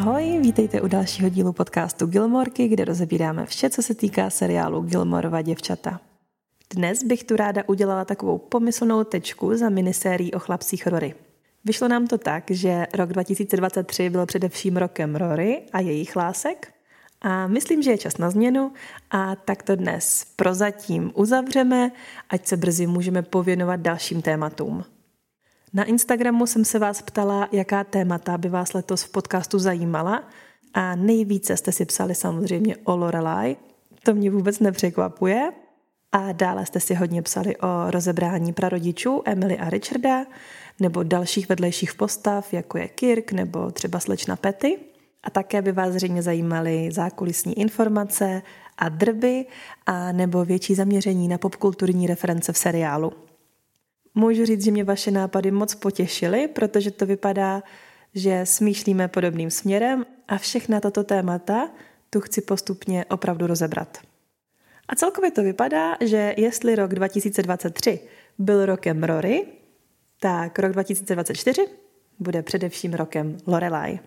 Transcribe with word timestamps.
Ahoj, 0.00 0.38
vítejte 0.40 0.80
u 0.80 0.88
dalšího 0.88 1.28
dílu 1.28 1.52
podcastu 1.52 2.06
Gilmorky, 2.06 2.68
kde 2.68 2.84
rozebíráme 2.84 3.46
vše, 3.46 3.70
co 3.70 3.82
se 3.82 3.94
týká 3.94 4.30
seriálu 4.30 4.82
Gilmorova 4.82 5.42
děvčata. 5.42 6.00
Dnes 6.74 7.04
bych 7.04 7.24
tu 7.24 7.36
ráda 7.36 7.62
udělala 7.66 8.04
takovou 8.04 8.38
pomyslnou 8.38 9.04
tečku 9.04 9.56
za 9.56 9.68
minisérií 9.68 10.32
o 10.32 10.38
chlapcích 10.38 10.86
Rory. 10.86 11.14
Vyšlo 11.64 11.88
nám 11.88 12.06
to 12.06 12.18
tak, 12.18 12.44
že 12.50 12.86
rok 12.94 13.12
2023 13.12 14.10
byl 14.10 14.26
především 14.26 14.76
rokem 14.76 15.16
Rory 15.16 15.62
a 15.72 15.80
jejich 15.80 16.16
lásek 16.16 16.72
a 17.20 17.46
myslím, 17.46 17.82
že 17.82 17.90
je 17.90 17.98
čas 17.98 18.18
na 18.18 18.30
změnu 18.30 18.72
a 19.10 19.36
tak 19.36 19.62
to 19.62 19.76
dnes 19.76 20.26
prozatím 20.36 21.12
uzavřeme, 21.14 21.90
ať 22.28 22.46
se 22.46 22.56
brzy 22.56 22.86
můžeme 22.86 23.22
pověnovat 23.22 23.80
dalším 23.80 24.22
tématům. 24.22 24.84
Na 25.72 25.84
Instagramu 25.84 26.46
jsem 26.46 26.64
se 26.64 26.78
vás 26.78 27.02
ptala, 27.02 27.48
jaká 27.52 27.84
témata 27.84 28.38
by 28.38 28.48
vás 28.48 28.72
letos 28.72 29.02
v 29.02 29.12
podcastu 29.12 29.58
zajímala 29.58 30.22
a 30.74 30.96
nejvíce 30.96 31.56
jste 31.56 31.72
si 31.72 31.84
psali 31.84 32.14
samozřejmě 32.14 32.76
o 32.84 32.96
Lorelai. 32.96 33.56
To 34.02 34.14
mě 34.14 34.30
vůbec 34.30 34.60
nepřekvapuje. 34.60 35.52
A 36.12 36.32
dále 36.32 36.66
jste 36.66 36.80
si 36.80 36.94
hodně 36.94 37.22
psali 37.22 37.56
o 37.56 37.90
rozebrání 37.90 38.52
prarodičů 38.52 39.22
Emily 39.24 39.58
a 39.58 39.70
Richarda, 39.70 40.26
nebo 40.80 41.02
dalších 41.02 41.48
vedlejších 41.48 41.94
postav, 41.94 42.52
jako 42.52 42.78
je 42.78 42.88
Kirk 42.88 43.32
nebo 43.32 43.70
třeba 43.70 44.00
slečna 44.00 44.36
Petty. 44.36 44.78
A 45.22 45.30
také 45.30 45.62
by 45.62 45.72
vás 45.72 45.92
zřejmě 45.92 46.22
zajímaly 46.22 46.88
zákulisní 46.92 47.58
informace 47.58 48.42
a 48.78 48.88
drby 48.88 49.46
a 49.86 50.12
nebo 50.12 50.44
větší 50.44 50.74
zaměření 50.74 51.28
na 51.28 51.38
popkulturní 51.38 52.06
reference 52.06 52.52
v 52.52 52.58
seriálu. 52.58 53.12
Můžu 54.14 54.44
říct, 54.44 54.64
že 54.64 54.70
mě 54.70 54.84
vaše 54.84 55.10
nápady 55.10 55.50
moc 55.50 55.74
potěšily, 55.74 56.48
protože 56.48 56.90
to 56.90 57.06
vypadá, 57.06 57.62
že 58.14 58.46
smýšlíme 58.46 59.08
podobným 59.08 59.50
směrem 59.50 60.06
a 60.28 60.38
všechna 60.38 60.80
tato 60.80 61.04
témata 61.04 61.70
tu 62.10 62.20
chci 62.20 62.40
postupně 62.40 63.04
opravdu 63.04 63.46
rozebrat. 63.46 63.98
A 64.88 64.94
celkově 64.94 65.30
to 65.30 65.42
vypadá, 65.42 65.96
že 66.00 66.34
jestli 66.36 66.74
rok 66.74 66.94
2023 66.94 68.00
byl 68.38 68.66
rokem 68.66 69.04
Rory, 69.04 69.46
tak 70.20 70.58
rok 70.58 70.72
2024 70.72 71.66
bude 72.18 72.42
především 72.42 72.94
rokem 72.94 73.36
Lorelai. 73.46 73.98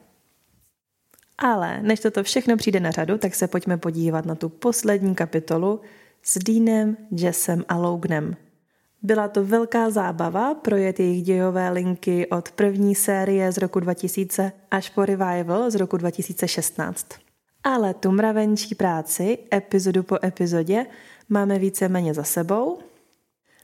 Ale 1.38 1.82
než 1.82 2.00
toto 2.00 2.24
všechno 2.24 2.58
přijde 2.58 2.80
na 2.80 2.92
řadu, 2.92 3.18
tak 3.18 3.36
se 3.36 3.48
pojďme 3.48 3.78
podívat 3.78 4.26
na 4.26 4.36
tu 4.36 4.50
poslední 4.50 5.16
kapitolu 5.16 5.82
s 6.24 6.40
Deanem, 6.40 6.98
Jessem 7.12 7.64
a 7.68 7.78
Loganem. 7.78 8.36
Byla 9.04 9.28
to 9.28 9.44
velká 9.44 9.90
zábava 9.90 10.54
projet 10.54 11.00
jejich 11.00 11.24
dějové 11.24 11.70
linky 11.70 12.28
od 12.28 12.52
první 12.52 12.96
série 12.96 13.52
z 13.52 13.58
roku 13.58 13.80
2000 13.80 14.52
až 14.72 14.90
po 14.90 15.06
revival 15.06 15.72
z 15.72 15.76
roku 15.76 15.98
2016. 15.98 17.08
Ale 17.64 17.94
tu 17.94 18.12
mravenčí 18.12 18.76
práci, 18.76 19.38
epizodu 19.54 20.04
po 20.04 20.26
epizodě, 20.26 20.86
máme 21.30 21.60
víceméně 21.60 22.14
za 22.14 22.24
sebou. 22.24 22.80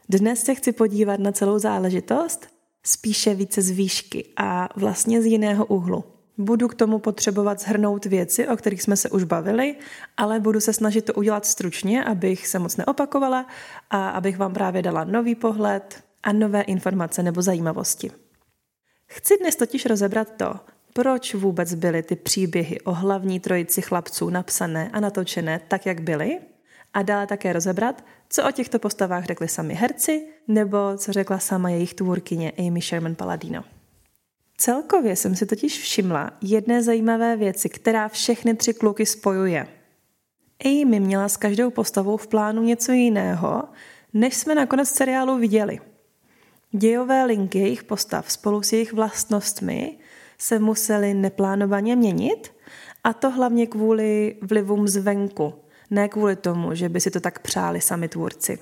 Dnes 0.09 0.43
se 0.43 0.55
chci 0.55 0.71
podívat 0.71 1.19
na 1.19 1.31
celou 1.31 1.59
záležitost 1.59 2.47
spíše 2.85 3.35
více 3.35 3.61
z 3.61 3.69
výšky 3.69 4.25
a 4.37 4.69
vlastně 4.75 5.21
z 5.21 5.25
jiného 5.25 5.65
úhlu. 5.65 6.03
Budu 6.41 6.67
k 6.67 6.75
tomu 6.75 6.99
potřebovat 6.99 7.61
zhrnout 7.61 8.05
věci, 8.05 8.47
o 8.47 8.57
kterých 8.57 8.81
jsme 8.81 8.97
se 8.97 9.09
už 9.09 9.23
bavili, 9.23 9.75
ale 10.17 10.39
budu 10.39 10.59
se 10.59 10.73
snažit 10.73 11.05
to 11.05 11.13
udělat 11.13 11.45
stručně, 11.45 12.03
abych 12.03 12.47
se 12.47 12.59
moc 12.59 12.77
neopakovala 12.77 13.45
a 13.89 14.09
abych 14.09 14.37
vám 14.37 14.53
právě 14.53 14.81
dala 14.81 15.03
nový 15.03 15.35
pohled 15.35 16.03
a 16.23 16.33
nové 16.33 16.61
informace 16.61 17.23
nebo 17.23 17.41
zajímavosti. 17.41 18.11
Chci 19.07 19.37
dnes 19.37 19.55
totiž 19.55 19.85
rozebrat 19.85 20.27
to, 20.37 20.53
proč 20.94 21.33
vůbec 21.35 21.73
byly 21.73 22.03
ty 22.03 22.16
příběhy 22.16 22.81
o 22.81 22.91
hlavní 22.91 23.39
trojici 23.39 23.81
chlapců 23.81 24.29
napsané 24.29 24.89
a 24.94 24.99
natočené 24.99 25.61
tak, 25.67 25.85
jak 25.85 26.01
byly, 26.01 26.39
a 26.94 27.01
dále 27.01 27.28
také 27.28 27.53
rozebrat, 27.53 28.03
co 28.29 28.47
o 28.47 28.51
těchto 28.51 28.79
postavách 28.79 29.25
řekli 29.25 29.47
sami 29.47 29.73
herci, 29.73 30.28
nebo 30.47 30.78
co 30.97 31.13
řekla 31.13 31.39
sama 31.39 31.69
jejich 31.69 31.94
tvůrkyně 31.94 32.51
Amy 32.57 32.81
Sherman 32.81 33.16
Paladino. 33.16 33.63
Celkově 34.59 35.16
jsem 35.16 35.36
si 35.36 35.46
totiž 35.46 35.80
všimla 35.81 36.31
jedné 36.42 36.84
zajímavé 36.84 37.38
věci, 37.38 37.70
která 37.70 38.08
všechny 38.08 38.56
tři 38.56 38.74
kluky 38.74 39.06
spojuje. 39.06 39.68
Amy 40.66 41.00
měla 41.00 41.30
s 41.30 41.38
každou 41.38 41.70
postavou 41.70 42.18
v 42.18 42.28
plánu 42.28 42.64
něco 42.64 42.92
jiného, 42.92 43.64
než 44.14 44.36
jsme 44.36 44.56
nakonec 44.56 44.90
seriálu 44.90 45.38
viděli. 45.38 45.80
Dějové 46.72 47.25
linky 47.25 47.59
jejich 47.59 47.84
postav 47.84 48.31
spolu 48.31 48.62
s 48.62 48.74
jejich 48.74 48.94
vlastnostmi 48.94 49.97
se 50.38 50.59
musely 50.59 51.14
neplánovaně 51.14 51.96
měnit, 51.96 52.52
a 53.03 53.14
to 53.14 53.31
hlavně 53.31 53.68
kvůli 53.68 54.38
vlivům 54.41 54.88
zvenku, 54.88 55.53
ne 55.90 56.09
kvůli 56.09 56.36
tomu, 56.36 56.76
že 56.76 56.90
by 56.90 57.02
si 57.02 57.12
to 57.12 57.20
tak 57.20 57.40
přáli 57.40 57.81
sami 57.81 58.08
tvůrci. 58.08 58.59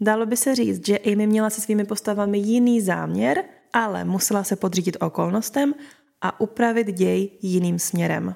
Dalo 0.00 0.26
by 0.26 0.36
se 0.36 0.54
říct, 0.54 0.86
že 0.86 0.98
Amy 0.98 1.26
měla 1.26 1.50
se 1.50 1.60
svými 1.60 1.84
postavami 1.84 2.38
jiný 2.38 2.80
záměr– 2.80 3.44
ale 3.76 4.04
musela 4.04 4.44
se 4.44 4.56
podřídit 4.56 4.96
okolnostem 5.00 5.74
a 6.20 6.40
upravit 6.40 6.86
děj 6.86 7.30
jiným 7.42 7.78
směrem. 7.78 8.34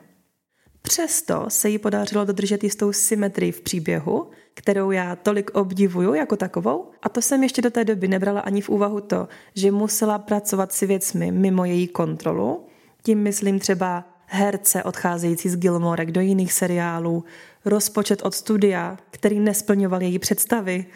Přesto 0.83 1.45
se 1.49 1.69
jí 1.69 1.79
podařilo 1.79 2.25
dodržet 2.25 2.65
jistou 2.65 2.93
symetrii 2.93 3.53
v 3.53 3.61
příběhu, 3.61 4.31
kterou 4.55 4.91
já 4.91 5.17
tolik 5.17 5.51
obdivuju 5.51 6.15
jako 6.15 6.37
takovou, 6.37 6.91
a 7.03 7.09
to 7.09 7.23
jsem 7.23 7.43
ještě 7.43 7.63
do 7.63 7.71
té 7.71 7.85
doby 7.85 8.09
nebrala 8.09 8.41
ani 8.41 8.61
v 8.61 8.69
úvahu 8.69 9.01
to, 9.01 9.29
že 9.55 9.71
musela 9.71 10.19
pracovat 10.19 10.73
si 10.73 10.87
věcmi 10.87 11.33
mimo 11.33 11.65
její 11.65 11.89
kontrolu. 11.89 12.67
Tím 13.03 13.19
myslím 13.19 13.59
třeba 13.59 14.05
herce 14.27 14.83
odcházející 14.83 15.49
z 15.49 15.57
Gilmorek 15.57 16.11
do 16.11 16.21
jiných 16.21 16.53
seriálů, 16.53 17.25
rozpočet 17.65 18.23
od 18.23 18.35
studia, 18.35 18.99
který 19.11 19.41
nesplňoval 19.41 20.03
její 20.03 20.19
představy, 20.19 20.87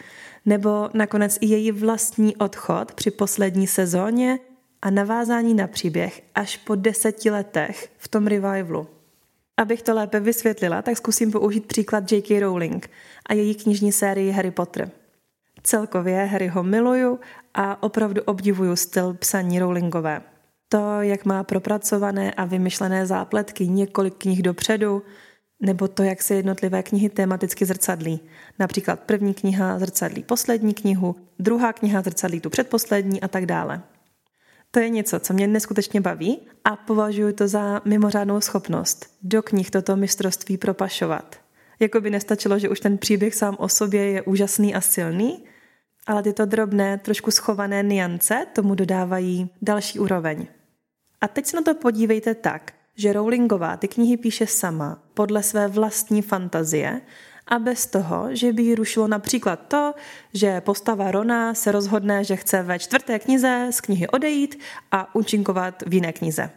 nebo 0.47 0.91
nakonec 0.95 1.39
i 1.41 1.47
její 1.47 1.73
vlastní 1.73 2.37
odchod 2.37 2.93
při 2.95 3.11
poslední 3.11 3.67
sezóně 3.67 4.39
a 4.83 4.91
navázání 4.91 5.55
na 5.55 5.67
příběh 5.67 6.23
až 6.35 6.57
po 6.57 6.75
deseti 6.75 7.31
letech 7.31 7.93
v 7.99 8.09
tom 8.09 8.27
revivalu. 8.27 8.87
Abych 9.57 9.83
to 9.83 9.95
lépe 9.95 10.21
vysvětlila, 10.21 10.83
tak 10.83 10.97
zkusím 10.97 11.33
použít 11.33 11.67
příklad 11.67 12.13
J.K. 12.13 12.41
Rowling 12.41 12.91
a 13.27 13.35
její 13.35 13.55
knižní 13.55 13.93
sérii 13.93 14.31
Harry 14.31 14.51
Potter. 14.51 14.91
Celkově 15.63 16.25
Harryho 16.25 16.63
miluju 16.63 17.21
a 17.55 17.83
opravdu 17.83 18.23
obdivuju 18.23 18.77
styl 18.77 19.15
psaní 19.15 19.59
Rowlingové. 19.59 20.23
To, 20.69 21.03
jak 21.03 21.25
má 21.25 21.45
propracované 21.45 22.33
a 22.33 22.45
vymyšlené 22.45 23.07
zápletky 23.07 23.69
několik 23.69 24.15
knih 24.19 24.43
dopředu, 24.43 25.03
nebo 25.61 25.89
to, 25.89 26.03
jak 26.03 26.23
se 26.23 26.35
jednotlivé 26.35 26.83
knihy 26.83 27.09
tematicky 27.09 27.65
zrcadlí. 27.65 28.21
Například 28.59 29.01
první 29.01 29.35
kniha 29.35 29.79
zrcadlí 29.79 30.23
poslední 30.23 30.75
knihu, 30.75 31.17
druhá 31.39 31.73
kniha 31.73 32.03
zrcadlí 32.03 32.41
tu 32.41 32.51
předposlední 32.51 33.21
a 33.21 33.29
tak 33.29 33.47
dále. 33.47 33.83
To 34.71 34.81
je 34.81 34.89
něco, 34.89 35.21
co 35.21 35.33
mě 35.33 35.47
neskutečně 35.47 36.01
baví 36.01 36.41
a 36.65 36.77
považuji 36.77 37.33
to 37.33 37.49
za 37.49 37.83
mimořádnou 37.85 38.41
schopnost 38.41 39.07
do 39.23 39.43
knih 39.43 39.71
toto 39.71 39.97
mistrovství 39.97 40.59
propašovat. 40.59 41.37
Jako 41.81 42.01
by 42.01 42.11
nestačilo, 42.11 42.59
že 42.59 42.69
už 42.69 42.81
ten 42.81 42.99
příběh 42.99 43.35
sám 43.35 43.57
o 43.59 43.69
sobě 43.69 44.11
je 44.11 44.23
úžasný 44.23 44.75
a 44.75 44.81
silný, 44.81 45.45
ale 46.07 46.23
tyto 46.23 46.47
drobné, 46.47 46.99
trošku 46.99 47.31
schované 47.31 47.83
niance 47.83 48.47
tomu 48.53 48.75
dodávají 48.75 49.51
další 49.63 49.99
úroveň. 49.99 50.47
A 51.21 51.29
teď 51.29 51.47
se 51.47 51.57
na 51.57 51.63
to 51.63 51.75
podívejte 51.75 52.35
tak, 52.35 52.73
že 52.97 53.13
Rowlingová 53.13 53.77
ty 53.77 53.89
knihy 53.89 54.17
píše 54.17 54.47
sama, 54.47 54.99
podle 55.15 55.43
své 55.43 55.69
vlastní 55.69 56.23
fantazie 56.23 57.01
a 57.47 57.59
bez 57.59 57.87
toho, 57.87 58.29
že 58.31 58.53
by 58.53 58.63
jí 58.63 58.75
rušilo 58.75 59.09
například 59.09 59.57
to, 59.57 59.95
že 60.35 60.61
postava 60.61 61.11
Rona 61.11 61.55
se 61.55 61.73
rozhodne, 61.73 62.25
že 62.25 62.37
chce 62.37 62.63
ve 62.63 62.79
čtvrté 62.79 63.19
knize 63.19 63.69
z 63.71 63.81
knihy 63.81 64.09
odejít 64.09 64.59
a 64.93 65.15
účinkovat 65.15 65.83
v 65.87 65.95
jiné 65.95 66.13
knize. 66.13 66.51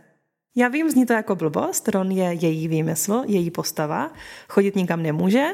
Já 0.55 0.67
vím, 0.67 0.89
zní 0.91 1.05
to 1.05 1.13
jako 1.13 1.35
blbost, 1.35 1.87
Ron 1.87 2.11
je 2.11 2.33
její 2.33 2.67
výmysl, 2.67 3.23
její 3.25 3.51
postava, 3.51 4.11
chodit 4.49 4.75
nikam 4.75 5.03
nemůže, 5.03 5.45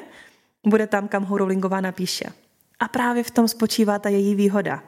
bude 0.68 0.88
tam, 0.88 1.08
kam 1.08 1.24
ho 1.24 1.38
Rowlingová 1.38 1.82
napíše. 1.82 2.26
A 2.80 2.88
právě 2.88 3.24
v 3.24 3.32
tom 3.32 3.48
spočívá 3.48 4.00
ta 4.00 4.10
její 4.10 4.36
výhoda. 4.36 4.84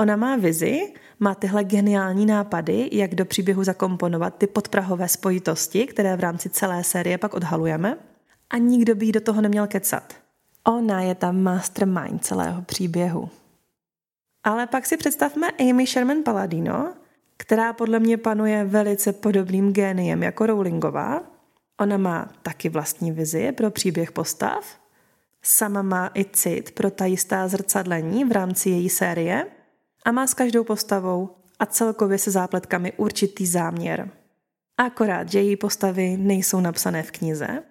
Ona 0.00 0.16
má 0.16 0.36
vizi, 0.36 0.92
má 1.18 1.34
tyhle 1.34 1.64
geniální 1.64 2.26
nápady, 2.26 2.88
jak 2.92 3.14
do 3.14 3.24
příběhu 3.24 3.64
zakomponovat 3.64 4.34
ty 4.38 4.46
podprahové 4.46 5.08
spojitosti, 5.08 5.86
které 5.86 6.16
v 6.16 6.20
rámci 6.20 6.48
celé 6.48 6.84
série 6.84 7.18
pak 7.18 7.34
odhalujeme. 7.34 7.98
A 8.50 8.58
nikdo 8.58 8.94
by 8.94 9.06
jí 9.06 9.12
do 9.12 9.20
toho 9.20 9.40
neměl 9.40 9.66
kecat. 9.66 10.14
Ona 10.64 11.02
je 11.02 11.14
tam 11.14 11.42
mastermind 11.42 12.24
celého 12.24 12.62
příběhu. 12.62 13.28
Ale 14.44 14.66
pak 14.66 14.86
si 14.86 14.96
představme 14.96 15.50
Amy 15.50 15.86
Sherman 15.86 16.22
Paladino, 16.22 16.92
která 17.36 17.72
podle 17.72 17.98
mě 17.98 18.16
panuje 18.16 18.64
velice 18.64 19.12
podobným 19.12 19.72
géniem 19.72 20.22
jako 20.22 20.46
Rowlingová. 20.46 21.22
Ona 21.80 21.96
má 21.96 22.28
taky 22.42 22.68
vlastní 22.68 23.12
vizi 23.12 23.52
pro 23.52 23.70
příběh 23.70 24.12
postav. 24.12 24.78
Sama 25.42 25.82
má 25.82 26.10
i 26.14 26.24
cit 26.24 26.70
pro 26.70 26.90
ta 26.90 27.04
jistá 27.04 27.48
zrcadlení 27.48 28.24
v 28.24 28.32
rámci 28.32 28.70
její 28.70 28.88
série– 28.88 29.46
a 30.08 30.12
má 30.12 30.26
s 30.26 30.34
každou 30.34 30.64
postavou 30.64 31.30
a 31.58 31.66
celkově 31.66 32.18
se 32.18 32.30
zápletkami 32.30 32.92
určitý 32.96 33.46
záměr. 33.46 34.10
Akorát, 34.76 35.28
že 35.28 35.42
její 35.42 35.56
postavy 35.56 36.16
nejsou 36.16 36.60
napsané 36.60 37.02
v 37.02 37.10
knize, 37.10 37.62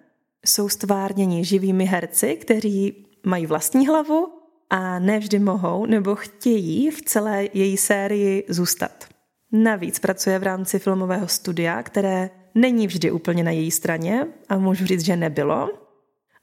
jsou 0.46 0.68
stvárněni 0.68 1.44
živými 1.44 1.84
herci, 1.84 2.36
kteří 2.36 3.06
mají 3.26 3.46
vlastní 3.46 3.86
hlavu 3.86 4.28
a 4.70 4.98
nevždy 4.98 5.38
mohou 5.38 5.86
nebo 5.86 6.14
chtějí 6.14 6.90
v 6.90 7.02
celé 7.02 7.48
její 7.52 7.76
sérii 7.76 8.44
zůstat. 8.48 9.04
Navíc 9.52 9.98
pracuje 9.98 10.38
v 10.38 10.42
rámci 10.42 10.78
filmového 10.78 11.28
studia, 11.28 11.82
které 11.82 12.30
není 12.54 12.86
vždy 12.86 13.10
úplně 13.10 13.44
na 13.44 13.50
její 13.50 13.70
straně 13.70 14.26
a 14.48 14.58
můžu 14.58 14.86
říct, 14.86 15.04
že 15.04 15.16
nebylo. 15.16 15.87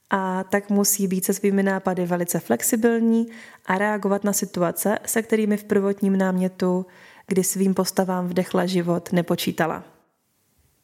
A 0.09 0.43
tak 0.43 0.69
musí 0.69 1.07
být 1.07 1.25
se 1.25 1.33
svými 1.33 1.63
nápady 1.63 2.05
velice 2.05 2.39
flexibilní 2.39 3.27
a 3.65 3.77
reagovat 3.77 4.23
na 4.23 4.33
situace, 4.33 4.99
se 5.05 5.21
kterými 5.21 5.57
v 5.57 5.63
prvotním 5.63 6.17
námětu, 6.17 6.85
kdy 7.27 7.43
svým 7.43 7.73
postavám 7.73 8.27
vdechla 8.27 8.65
život, 8.65 9.13
nepočítala. 9.13 9.83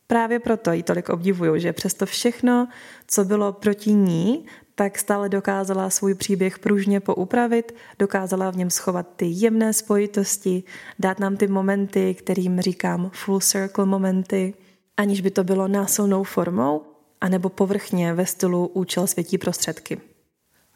Právě 0.07 0.39
proto 0.39 0.71
ji 0.71 0.83
tolik 0.83 1.09
obdivuju, 1.09 1.57
že 1.57 1.73
přesto 1.73 2.05
všechno, 2.05 2.67
co 3.07 3.25
bylo 3.25 3.53
proti 3.53 3.93
ní, 3.93 4.45
tak 4.75 4.97
stále 4.97 5.29
dokázala 5.29 5.89
svůj 5.89 6.15
příběh 6.15 6.59
pružně 6.59 6.99
poupravit, 6.99 7.75
dokázala 7.99 8.51
v 8.51 8.57
něm 8.57 8.69
schovat 8.69 9.07
ty 9.15 9.25
jemné 9.25 9.73
spojitosti, 9.73 10.63
dát 10.99 11.19
nám 11.19 11.37
ty 11.37 11.47
momenty, 11.47 12.13
kterým 12.13 12.61
říkám 12.61 13.11
full 13.13 13.39
circle 13.39 13.85
momenty, 13.85 14.53
aniž 14.97 15.21
by 15.21 15.31
to 15.31 15.43
bylo 15.43 15.67
násilnou 15.67 16.23
formou, 16.23 16.90
anebo 17.21 17.49
povrchně 17.49 18.13
ve 18.13 18.25
stylu 18.25 18.67
účel 18.67 19.07
světí 19.07 19.37
prostředky. 19.37 20.01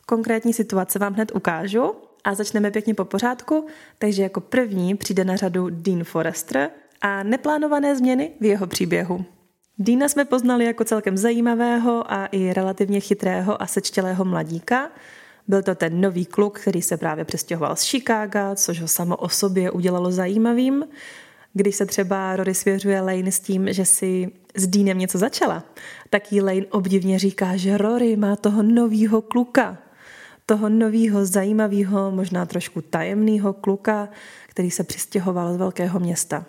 Konkrétní 0.05 0.53
situace 0.53 0.99
vám 0.99 1.13
hned 1.13 1.31
ukážu 1.35 1.93
a 2.23 2.35
začneme 2.35 2.71
pěkně 2.71 2.93
po 2.93 3.05
pořádku, 3.05 3.67
takže 3.99 4.23
jako 4.23 4.41
první 4.41 4.95
přijde 4.95 5.23
na 5.25 5.35
řadu 5.35 5.69
Dean 5.69 6.03
Forrester 6.03 6.69
a 7.01 7.23
neplánované 7.23 7.95
změny 7.95 8.31
v 8.39 8.45
jeho 8.45 8.67
příběhu. 8.67 9.25
Dýna 9.77 10.09
jsme 10.09 10.25
poznali 10.25 10.65
jako 10.65 10.83
celkem 10.83 11.17
zajímavého 11.17 12.13
a 12.13 12.25
i 12.25 12.53
relativně 12.53 12.99
chytrého 12.99 13.61
a 13.61 13.67
sečtělého 13.67 14.25
mladíka. 14.25 14.91
Byl 15.47 15.63
to 15.63 15.75
ten 15.75 16.01
nový 16.01 16.25
kluk, 16.25 16.59
který 16.59 16.81
se 16.81 16.97
právě 16.97 17.25
přestěhoval 17.25 17.75
z 17.75 17.83
Chicaga, 17.83 18.55
což 18.55 18.81
ho 18.81 18.87
samo 18.87 19.15
o 19.15 19.29
sobě 19.29 19.71
udělalo 19.71 20.11
zajímavým. 20.11 20.85
Když 21.57 21.75
se 21.75 21.85
třeba 21.85 22.35
Rory 22.35 22.53
svěřuje 22.53 23.01
Lane 23.01 23.31
s 23.31 23.39
tím, 23.39 23.73
že 23.73 23.85
si 23.85 24.31
s 24.55 24.67
Deanem 24.67 24.97
něco 24.97 25.17
začala, 25.17 25.63
tak 26.09 26.31
jí 26.31 26.41
Lane 26.41 26.65
obdivně 26.71 27.19
říká, 27.19 27.57
že 27.57 27.77
Rory 27.77 28.15
má 28.15 28.35
toho 28.35 28.63
novýho 28.63 29.21
kluka. 29.21 29.77
Toho 30.45 30.69
novýho, 30.69 31.25
zajímavého, 31.25 32.11
možná 32.11 32.45
trošku 32.45 32.81
tajemného 32.81 33.53
kluka, 33.53 34.09
který 34.47 34.71
se 34.71 34.83
přistěhoval 34.83 35.53
z 35.53 35.57
velkého 35.57 35.99
města. 35.99 36.45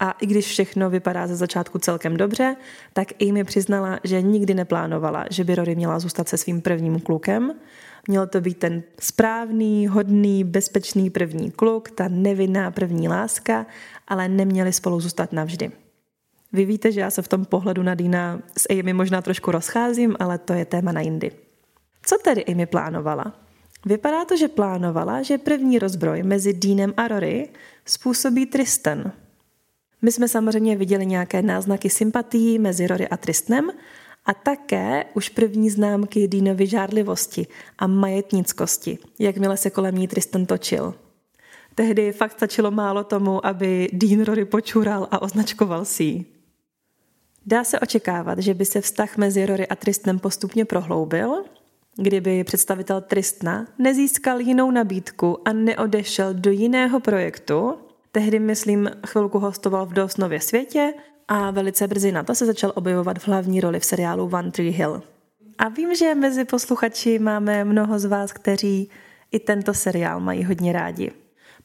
A 0.00 0.10
i 0.10 0.26
když 0.26 0.46
všechno 0.46 0.90
vypadá 0.90 1.26
ze 1.26 1.36
začátku 1.36 1.78
celkem 1.78 2.16
dobře, 2.16 2.56
tak 2.92 3.08
Amy 3.28 3.44
přiznala, 3.44 4.00
že 4.04 4.22
nikdy 4.22 4.54
neplánovala, 4.54 5.24
že 5.30 5.44
by 5.44 5.54
Rory 5.54 5.74
měla 5.74 5.98
zůstat 5.98 6.28
se 6.28 6.36
svým 6.36 6.60
prvním 6.60 7.00
klukem. 7.00 7.54
Měl 8.08 8.26
to 8.26 8.40
být 8.40 8.58
ten 8.58 8.82
správný, 9.00 9.86
hodný, 9.86 10.44
bezpečný 10.44 11.10
první 11.10 11.50
kluk, 11.50 11.90
ta 11.90 12.08
nevinná 12.08 12.70
první 12.70 13.08
láska, 13.08 13.66
ale 14.08 14.28
neměli 14.28 14.72
spolu 14.72 15.00
zůstat 15.00 15.32
navždy. 15.32 15.70
Vy 16.52 16.64
víte, 16.64 16.92
že 16.92 17.00
já 17.00 17.10
se 17.10 17.22
v 17.22 17.28
tom 17.28 17.44
pohledu 17.44 17.82
na 17.82 17.94
Dina 17.94 18.40
s 18.58 18.66
Amy 18.70 18.92
možná 18.92 19.22
trošku 19.22 19.50
rozcházím, 19.50 20.16
ale 20.18 20.38
to 20.38 20.52
je 20.52 20.64
téma 20.64 20.92
na 20.92 21.00
jindy. 21.00 21.30
Co 22.02 22.16
tedy 22.24 22.44
Amy 22.44 22.66
plánovala? 22.66 23.34
Vypadá 23.86 24.24
to, 24.24 24.36
že 24.36 24.48
plánovala, 24.48 25.22
že 25.22 25.38
první 25.38 25.78
rozbroj 25.78 26.22
mezi 26.22 26.52
Deanem 26.52 26.94
a 26.96 27.08
Rory 27.08 27.48
způsobí 27.84 28.46
Tristan– 28.46 29.12
my 30.04 30.12
jsme 30.12 30.28
samozřejmě 30.28 30.76
viděli 30.76 31.06
nějaké 31.06 31.42
náznaky 31.42 31.90
sympatií 31.90 32.58
mezi 32.58 32.86
Rory 32.86 33.08
a 33.08 33.16
Tristnem 33.16 33.70
a 34.26 34.34
také 34.34 35.04
už 35.14 35.28
první 35.28 35.70
známky 35.70 36.28
Deanovy 36.28 36.66
žárlivosti 36.66 37.46
a 37.78 37.86
majetnickosti, 37.86 38.98
jakmile 39.18 39.56
se 39.56 39.70
kolem 39.70 39.94
ní 39.94 40.08
Tristan 40.08 40.46
točil. 40.46 40.94
Tehdy 41.74 42.12
fakt 42.12 42.32
stačilo 42.32 42.70
málo 42.70 43.04
tomu, 43.04 43.46
aby 43.46 43.88
Dean 43.92 44.24
Rory 44.24 44.44
počural 44.44 45.08
a 45.10 45.22
označkoval 45.22 45.84
si 45.84 46.04
ji. 46.04 46.24
Dá 47.46 47.64
se 47.64 47.80
očekávat, 47.80 48.38
že 48.38 48.54
by 48.54 48.64
se 48.64 48.80
vztah 48.80 49.16
mezi 49.16 49.46
Rory 49.46 49.68
a 49.68 49.76
Tristnem 49.76 50.18
postupně 50.18 50.64
prohloubil, 50.64 51.44
kdyby 51.96 52.44
představitel 52.44 53.00
Tristna 53.00 53.66
nezískal 53.78 54.40
jinou 54.40 54.70
nabídku 54.70 55.48
a 55.48 55.52
neodešel 55.52 56.34
do 56.34 56.50
jiného 56.50 57.00
projektu, 57.00 57.78
Tehdy, 58.14 58.38
myslím, 58.38 58.90
chvilku 59.06 59.38
hostoval 59.38 59.86
v 59.86 59.92
Dosnově 59.92 60.40
světě 60.40 60.94
a 61.28 61.50
velice 61.50 61.88
brzy 61.88 62.12
na 62.12 62.22
to 62.22 62.34
se 62.34 62.46
začal 62.46 62.72
objevovat 62.74 63.18
v 63.18 63.28
hlavní 63.28 63.60
roli 63.60 63.80
v 63.80 63.84
seriálu 63.84 64.30
One 64.32 64.50
Tree 64.50 64.70
Hill. 64.70 65.02
A 65.58 65.68
vím, 65.68 65.94
že 65.94 66.14
mezi 66.14 66.44
posluchači 66.44 67.18
máme 67.18 67.64
mnoho 67.64 67.98
z 67.98 68.04
vás, 68.04 68.32
kteří 68.32 68.90
i 69.32 69.38
tento 69.38 69.74
seriál 69.74 70.20
mají 70.20 70.44
hodně 70.44 70.72
rádi. 70.72 71.12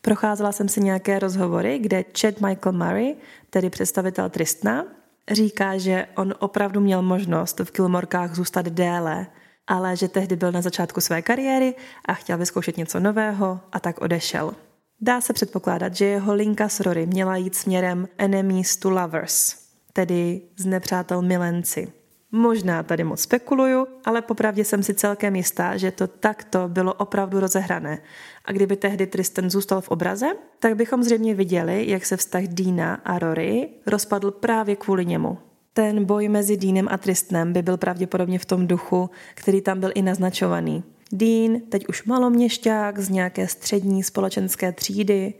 Procházela 0.01 0.51
jsem 0.51 0.69
si 0.69 0.81
nějaké 0.81 1.19
rozhovory, 1.19 1.79
kde 1.79 2.03
Chad 2.21 2.41
Michael 2.41 2.73
Murray, 2.73 3.15
tedy 3.49 3.69
představitel 3.69 4.29
Tristna, 4.29 4.85
říká, 5.31 5.77
že 5.77 6.07
on 6.15 6.33
opravdu 6.39 6.79
měl 6.79 7.01
možnost 7.01 7.59
v 7.59 7.71
Kilmorkách 7.71 8.35
zůstat 8.35 8.65
déle, 8.65 9.27
ale 9.67 9.97
že 9.97 10.07
tehdy 10.07 10.35
byl 10.35 10.51
na 10.51 10.61
začátku 10.61 11.01
své 11.01 11.21
kariéry 11.21 11.75
a 12.05 12.13
chtěl 12.13 12.37
vyzkoušet 12.37 12.77
něco 12.77 12.99
nového 12.99 13.59
a 13.71 13.79
tak 13.79 14.01
odešel. 14.01 14.53
Dá 15.01 15.21
se 15.21 15.33
předpokládat, 15.33 15.95
že 15.95 16.05
jeho 16.05 16.33
linka 16.33 16.69
s 16.69 16.79
Rory 16.79 17.05
měla 17.05 17.35
jít 17.35 17.55
směrem 17.55 18.07
enemies 18.17 18.77
to 18.77 18.89
lovers, 18.89 19.55
tedy 19.93 20.41
z 20.57 20.65
nepřátel 20.65 21.21
milenci. 21.21 21.87
Možná 22.31 22.83
tady 22.83 23.03
moc 23.03 23.21
spekuluju, 23.21 23.87
ale 24.05 24.21
popravdě 24.21 24.65
jsem 24.65 24.83
si 24.83 24.93
celkem 24.93 25.35
jistá, 25.35 25.77
že 25.77 25.91
to 25.91 26.07
takto 26.07 26.67
bylo 26.67 26.93
opravdu 26.93 27.39
rozehrané. 27.39 28.01
A 28.45 28.51
kdyby 28.51 28.75
tehdy 28.75 29.07
Tristan 29.07 29.49
zůstal 29.49 29.81
v 29.81 29.89
obraze, 29.89 30.27
tak 30.59 30.75
bychom 30.75 31.03
zřejmě 31.03 31.35
viděli, 31.35 31.89
jak 31.89 32.05
se 32.05 32.17
vztah 32.17 32.43
Dina 32.43 32.93
a 33.05 33.19
Rory 33.19 33.69
rozpadl 33.87 34.31
právě 34.31 34.75
kvůli 34.75 35.05
němu. 35.05 35.37
Ten 35.73 36.05
boj 36.05 36.29
mezi 36.29 36.57
Deanem 36.57 36.87
a 36.91 36.97
Tristanem 36.97 37.53
by 37.53 37.61
byl 37.61 37.77
pravděpodobně 37.77 38.39
v 38.39 38.45
tom 38.45 38.67
duchu, 38.67 39.09
který 39.33 39.61
tam 39.61 39.79
byl 39.79 39.91
i 39.95 40.01
naznačovaný. 40.01 40.83
Dean, 41.11 41.59
teď 41.69 41.87
už 41.87 42.03
maloměšťák 42.03 42.99
z 42.99 43.09
nějaké 43.09 43.47
střední 43.47 44.03
společenské 44.03 44.71
třídy, 44.71 45.33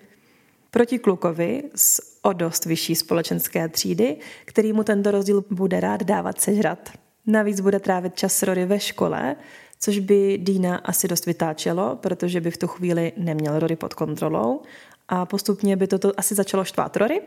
proti 0.71 0.99
klukovi 0.99 1.63
z 1.75 2.01
o 2.21 2.33
dost 2.33 2.65
vyšší 2.65 2.95
společenské 2.95 3.69
třídy, 3.69 4.17
který 4.45 4.73
mu 4.73 4.83
tento 4.83 5.11
rozdíl 5.11 5.45
bude 5.49 5.79
rád 5.79 6.03
dávat 6.03 6.41
sežrat. 6.41 6.89
Navíc 7.27 7.59
bude 7.59 7.79
trávit 7.79 8.15
čas 8.15 8.33
s 8.33 8.43
Rory 8.43 8.65
ve 8.65 8.79
škole, 8.79 9.35
což 9.79 9.99
by 9.99 10.37
Dina 10.37 10.75
asi 10.75 11.07
dost 11.07 11.25
vytáčelo, 11.25 11.95
protože 11.95 12.41
by 12.41 12.51
v 12.51 12.57
tu 12.57 12.67
chvíli 12.67 13.11
neměl 13.17 13.59
Rory 13.59 13.75
pod 13.75 13.93
kontrolou. 13.93 14.61
A 15.07 15.25
postupně 15.25 15.75
by 15.75 15.87
toto 15.87 16.11
asi 16.17 16.35
začalo 16.35 16.63
štvát 16.63 16.97
Rory. 16.97 17.21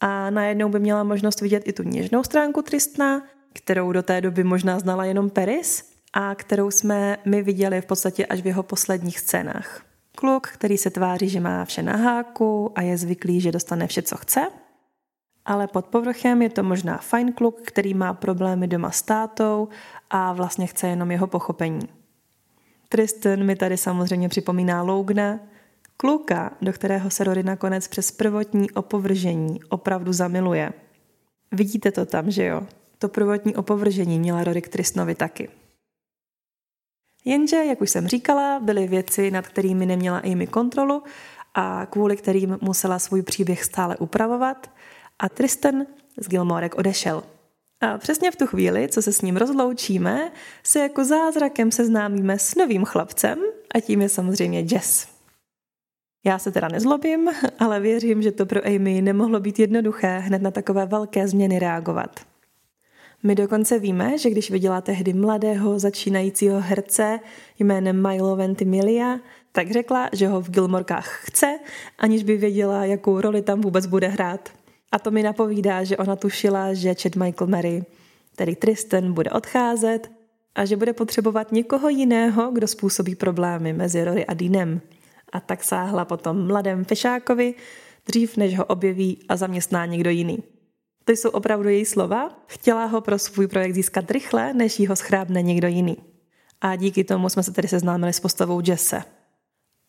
A 0.00 0.30
najednou 0.30 0.68
by 0.68 0.80
měla 0.80 1.04
možnost 1.04 1.40
vidět 1.40 1.62
i 1.66 1.72
tu 1.72 1.82
něžnou 1.82 2.22
stránku 2.22 2.62
Tristna, 2.62 3.22
kterou 3.52 3.92
do 3.92 4.02
té 4.02 4.20
doby 4.20 4.44
možná 4.44 4.78
znala 4.78 5.04
jenom 5.04 5.30
Paris 5.30 5.89
a 6.12 6.34
kterou 6.34 6.70
jsme 6.70 7.16
my 7.24 7.42
viděli 7.42 7.80
v 7.80 7.86
podstatě 7.86 8.26
až 8.26 8.40
v 8.40 8.46
jeho 8.46 8.62
posledních 8.62 9.20
scénách. 9.20 9.84
Kluk, 10.14 10.48
který 10.48 10.78
se 10.78 10.90
tváří, 10.90 11.28
že 11.28 11.40
má 11.40 11.64
vše 11.64 11.82
na 11.82 11.96
háku 11.96 12.72
a 12.74 12.82
je 12.82 12.98
zvyklý, 12.98 13.40
že 13.40 13.52
dostane 13.52 13.86
vše, 13.86 14.02
co 14.02 14.16
chce, 14.16 14.40
ale 15.44 15.66
pod 15.66 15.86
povrchem 15.86 16.42
je 16.42 16.50
to 16.50 16.62
možná 16.62 16.98
fajn 16.98 17.32
kluk, 17.32 17.60
který 17.62 17.94
má 17.94 18.14
problémy 18.14 18.68
doma 18.68 18.90
s 18.90 19.02
tátou 19.02 19.68
a 20.10 20.32
vlastně 20.32 20.66
chce 20.66 20.88
jenom 20.88 21.10
jeho 21.10 21.26
pochopení. 21.26 21.88
Tristan 22.88 23.44
mi 23.44 23.56
tady 23.56 23.76
samozřejmě 23.76 24.28
připomíná 24.28 24.82
Lougna, 24.82 25.40
kluka, 25.96 26.50
do 26.62 26.72
kterého 26.72 27.10
se 27.10 27.24
Rory 27.24 27.42
nakonec 27.42 27.88
přes 27.88 28.10
prvotní 28.10 28.70
opovržení 28.70 29.60
opravdu 29.68 30.12
zamiluje. 30.12 30.72
Vidíte 31.52 31.92
to 31.92 32.06
tam, 32.06 32.30
že 32.30 32.44
jo? 32.44 32.66
To 32.98 33.08
prvotní 33.08 33.56
opovržení 33.56 34.18
měla 34.18 34.44
Rory 34.44 34.62
k 34.62 34.68
Tristnovi 34.68 35.14
taky. 35.14 35.48
Jenže, 37.24 37.56
jak 37.56 37.80
už 37.80 37.90
jsem 37.90 38.08
říkala, 38.08 38.60
byly 38.60 38.86
věci, 38.86 39.30
nad 39.30 39.46
kterými 39.46 39.86
neměla 39.86 40.18
Amy 40.18 40.46
kontrolu 40.46 41.02
a 41.54 41.86
kvůli 41.86 42.16
kterým 42.16 42.58
musela 42.60 42.98
svůj 42.98 43.22
příběh 43.22 43.64
stále 43.64 43.96
upravovat 43.96 44.70
a 45.18 45.28
Tristan 45.28 45.86
z 46.16 46.28
Gilmorek 46.28 46.74
odešel. 46.74 47.22
A 47.80 47.98
přesně 47.98 48.30
v 48.30 48.36
tu 48.36 48.46
chvíli, 48.46 48.88
co 48.88 49.02
se 49.02 49.12
s 49.12 49.22
ním 49.22 49.36
rozloučíme, 49.36 50.32
se 50.62 50.78
jako 50.78 51.04
zázrakem 51.04 51.72
seznámíme 51.72 52.38
s 52.38 52.54
novým 52.54 52.84
chlapcem 52.84 53.38
a 53.74 53.80
tím 53.80 54.02
je 54.02 54.08
samozřejmě 54.08 54.60
Jess. 54.60 55.08
Já 56.24 56.38
se 56.38 56.52
teda 56.52 56.68
nezlobím, 56.68 57.30
ale 57.58 57.80
věřím, 57.80 58.22
že 58.22 58.32
to 58.32 58.46
pro 58.46 58.66
Amy 58.66 59.02
nemohlo 59.02 59.40
být 59.40 59.58
jednoduché 59.58 60.18
hned 60.18 60.42
na 60.42 60.50
takové 60.50 60.86
velké 60.86 61.28
změny 61.28 61.58
reagovat. 61.58 62.29
My 63.22 63.34
dokonce 63.34 63.78
víme, 63.78 64.18
že 64.18 64.30
když 64.30 64.50
viděla 64.50 64.80
tehdy 64.80 65.12
mladého 65.12 65.78
začínajícího 65.78 66.60
herce 66.60 67.20
jménem 67.58 68.08
Milo 68.08 68.36
Ventimiglia, 68.36 69.20
tak 69.52 69.70
řekla, 69.70 70.08
že 70.12 70.28
ho 70.28 70.40
v 70.40 70.50
Gilmorkách 70.50 71.20
chce, 71.24 71.58
aniž 71.98 72.22
by 72.22 72.36
věděla, 72.36 72.84
jakou 72.84 73.20
roli 73.20 73.42
tam 73.42 73.60
vůbec 73.60 73.86
bude 73.86 74.08
hrát. 74.08 74.48
A 74.92 74.98
to 74.98 75.10
mi 75.10 75.22
napovídá, 75.22 75.84
že 75.84 75.96
ona 75.96 76.16
tušila, 76.16 76.74
že 76.74 76.94
Chad 77.02 77.16
Michael 77.16 77.46
Mary, 77.46 77.84
tedy 78.36 78.56
Tristan, 78.56 79.12
bude 79.12 79.30
odcházet 79.30 80.10
a 80.54 80.64
že 80.64 80.76
bude 80.76 80.92
potřebovat 80.92 81.52
někoho 81.52 81.88
jiného, 81.88 82.50
kdo 82.50 82.66
způsobí 82.66 83.14
problémy 83.14 83.72
mezi 83.72 84.04
Rory 84.04 84.26
a 84.26 84.34
Deanem. 84.34 84.80
A 85.32 85.40
tak 85.40 85.64
sáhla 85.64 86.04
potom 86.04 86.46
mladém 86.46 86.84
Fešákovi, 86.84 87.54
dřív 88.06 88.36
než 88.36 88.58
ho 88.58 88.64
objeví 88.64 89.18
a 89.28 89.36
zaměstná 89.36 89.86
někdo 89.86 90.10
jiný. 90.10 90.42
To 91.10 91.16
jsou 91.16 91.30
opravdu 91.30 91.68
její 91.68 91.84
slova. 91.84 92.42
Chtěla 92.46 92.84
ho 92.84 93.00
pro 93.00 93.18
svůj 93.18 93.46
projekt 93.46 93.74
získat 93.74 94.10
rychle, 94.10 94.54
než 94.54 94.80
jí 94.80 94.86
ho 94.86 94.96
schrábne 94.96 95.42
někdo 95.42 95.68
jiný. 95.68 95.96
A 96.60 96.76
díky 96.76 97.04
tomu 97.04 97.28
jsme 97.28 97.42
se 97.42 97.52
tedy 97.52 97.68
seznámili 97.68 98.12
s 98.12 98.20
postavou 98.20 98.62
Jesse. 98.64 99.02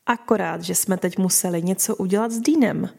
Akorát, 0.05 0.63
že 0.63 0.75
jsme 0.75 0.97
teď 0.97 1.17
museli 1.17 1.61
něco 1.61 1.95
udělat 1.95 2.31
s 2.31 2.39
Deanem. 2.39 2.89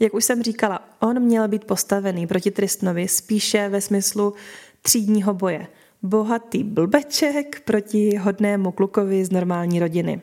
Jak 0.00 0.14
už 0.14 0.24
jsem 0.24 0.42
říkala, 0.42 0.88
on 1.00 1.20
měl 1.20 1.48
být 1.48 1.64
postavený 1.64 2.26
proti 2.26 2.50
Tristnovi 2.50 3.08
spíše 3.08 3.68
ve 3.68 3.80
smyslu 3.80 4.34
třídního 4.82 5.34
boje. 5.34 5.66
Bohatý 6.02 6.64
blbeček 6.64 7.60
proti 7.60 8.16
hodnému 8.16 8.72
klukovi 8.72 9.24
z 9.24 9.30
normální 9.30 9.80
rodiny. 9.80 10.20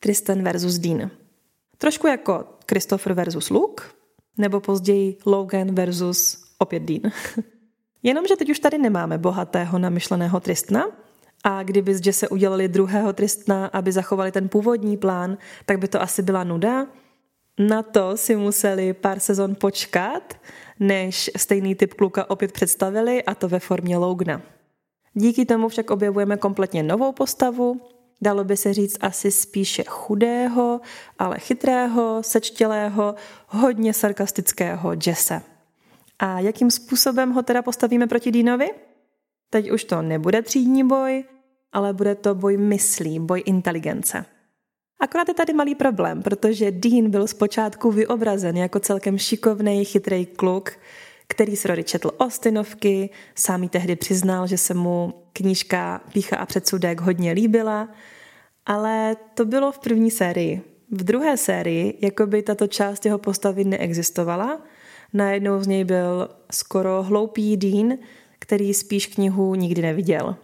Tristan 0.00 0.42
versus 0.42 0.78
Dean. 0.78 1.10
Trošku 1.78 2.06
jako 2.06 2.44
Christopher 2.68 3.12
versus 3.12 3.50
Luke, 3.50 3.84
nebo 4.38 4.60
později 4.60 5.18
Logan 5.26 5.74
versus 5.74 6.43
opět 6.64 6.82
Dean. 6.82 7.12
Jenomže 8.02 8.36
teď 8.36 8.50
už 8.50 8.58
tady 8.58 8.78
nemáme 8.78 9.18
bohatého 9.18 9.78
namyšleného 9.78 10.40
Tristna, 10.40 10.84
a 11.44 11.62
kdyby 11.62 11.94
z 11.94 12.12
se 12.12 12.28
udělali 12.28 12.68
druhého 12.68 13.12
Tristna, 13.12 13.66
aby 13.66 13.92
zachovali 13.92 14.32
ten 14.32 14.48
původní 14.48 14.96
plán, 14.96 15.38
tak 15.66 15.78
by 15.78 15.88
to 15.88 16.02
asi 16.02 16.22
byla 16.22 16.44
nuda. 16.44 16.86
Na 17.58 17.82
to 17.82 18.16
si 18.16 18.36
museli 18.36 18.92
pár 18.92 19.20
sezon 19.20 19.54
počkat, 19.54 20.34
než 20.80 21.30
stejný 21.36 21.74
typ 21.74 21.94
kluka 21.94 22.30
opět 22.30 22.52
představili, 22.52 23.22
a 23.22 23.34
to 23.34 23.48
ve 23.48 23.60
formě 23.60 23.96
Logna. 23.96 24.42
Díky 25.14 25.46
tomu 25.46 25.68
však 25.68 25.90
objevujeme 25.90 26.36
kompletně 26.36 26.82
novou 26.82 27.12
postavu, 27.12 27.80
dalo 28.22 28.44
by 28.44 28.56
se 28.56 28.74
říct 28.74 28.96
asi 29.00 29.30
spíše 29.30 29.84
chudého, 29.86 30.80
ale 31.18 31.38
chytrého, 31.38 32.18
sečtělého, 32.22 33.14
hodně 33.48 33.92
sarkastického 33.92 34.92
Jesse. 35.06 35.53
A 36.18 36.40
jakým 36.40 36.70
způsobem 36.70 37.30
ho 37.30 37.42
teda 37.42 37.62
postavíme 37.62 38.06
proti 38.06 38.30
Dínovi? 38.30 38.70
Teď 39.50 39.70
už 39.70 39.84
to 39.84 40.02
nebude 40.02 40.42
třídní 40.42 40.88
boj, 40.88 41.24
ale 41.72 41.92
bude 41.92 42.14
to 42.14 42.34
boj 42.34 42.56
myslí, 42.56 43.20
boj 43.20 43.42
inteligence. 43.46 44.24
Akorát 45.00 45.28
je 45.28 45.34
tady 45.34 45.52
malý 45.52 45.74
problém, 45.74 46.22
protože 46.22 46.70
Dean 46.70 47.10
byl 47.10 47.26
zpočátku 47.26 47.90
vyobrazen 47.90 48.56
jako 48.56 48.80
celkem 48.80 49.18
šikovný, 49.18 49.84
chytrý 49.84 50.26
kluk, 50.26 50.72
který 51.28 51.56
s 51.56 51.64
Rory 51.64 51.84
četl 51.84 52.10
Austinovky, 52.18 53.10
sám 53.34 53.62
jí 53.62 53.68
tehdy 53.68 53.96
přiznal, 53.96 54.46
že 54.46 54.58
se 54.58 54.74
mu 54.74 55.14
knížka 55.32 56.00
Pícha 56.12 56.36
a 56.36 56.46
předsudek 56.46 57.00
hodně 57.00 57.32
líbila, 57.32 57.88
ale 58.66 59.16
to 59.34 59.44
bylo 59.44 59.72
v 59.72 59.78
první 59.78 60.10
sérii. 60.10 60.62
V 60.90 61.04
druhé 61.04 61.36
sérii, 61.36 61.98
jako 62.02 62.26
by 62.26 62.42
tato 62.42 62.66
část 62.66 63.06
jeho 63.06 63.18
postavy 63.18 63.64
neexistovala, 63.64 64.60
najednou 65.14 65.62
z 65.62 65.66
něj 65.66 65.84
byl 65.84 66.28
skoro 66.52 67.02
hloupý 67.02 67.56
Dean, 67.56 67.98
který 68.38 68.74
spíš 68.74 69.06
knihu 69.06 69.54
nikdy 69.54 69.82
neviděl. 69.82 70.36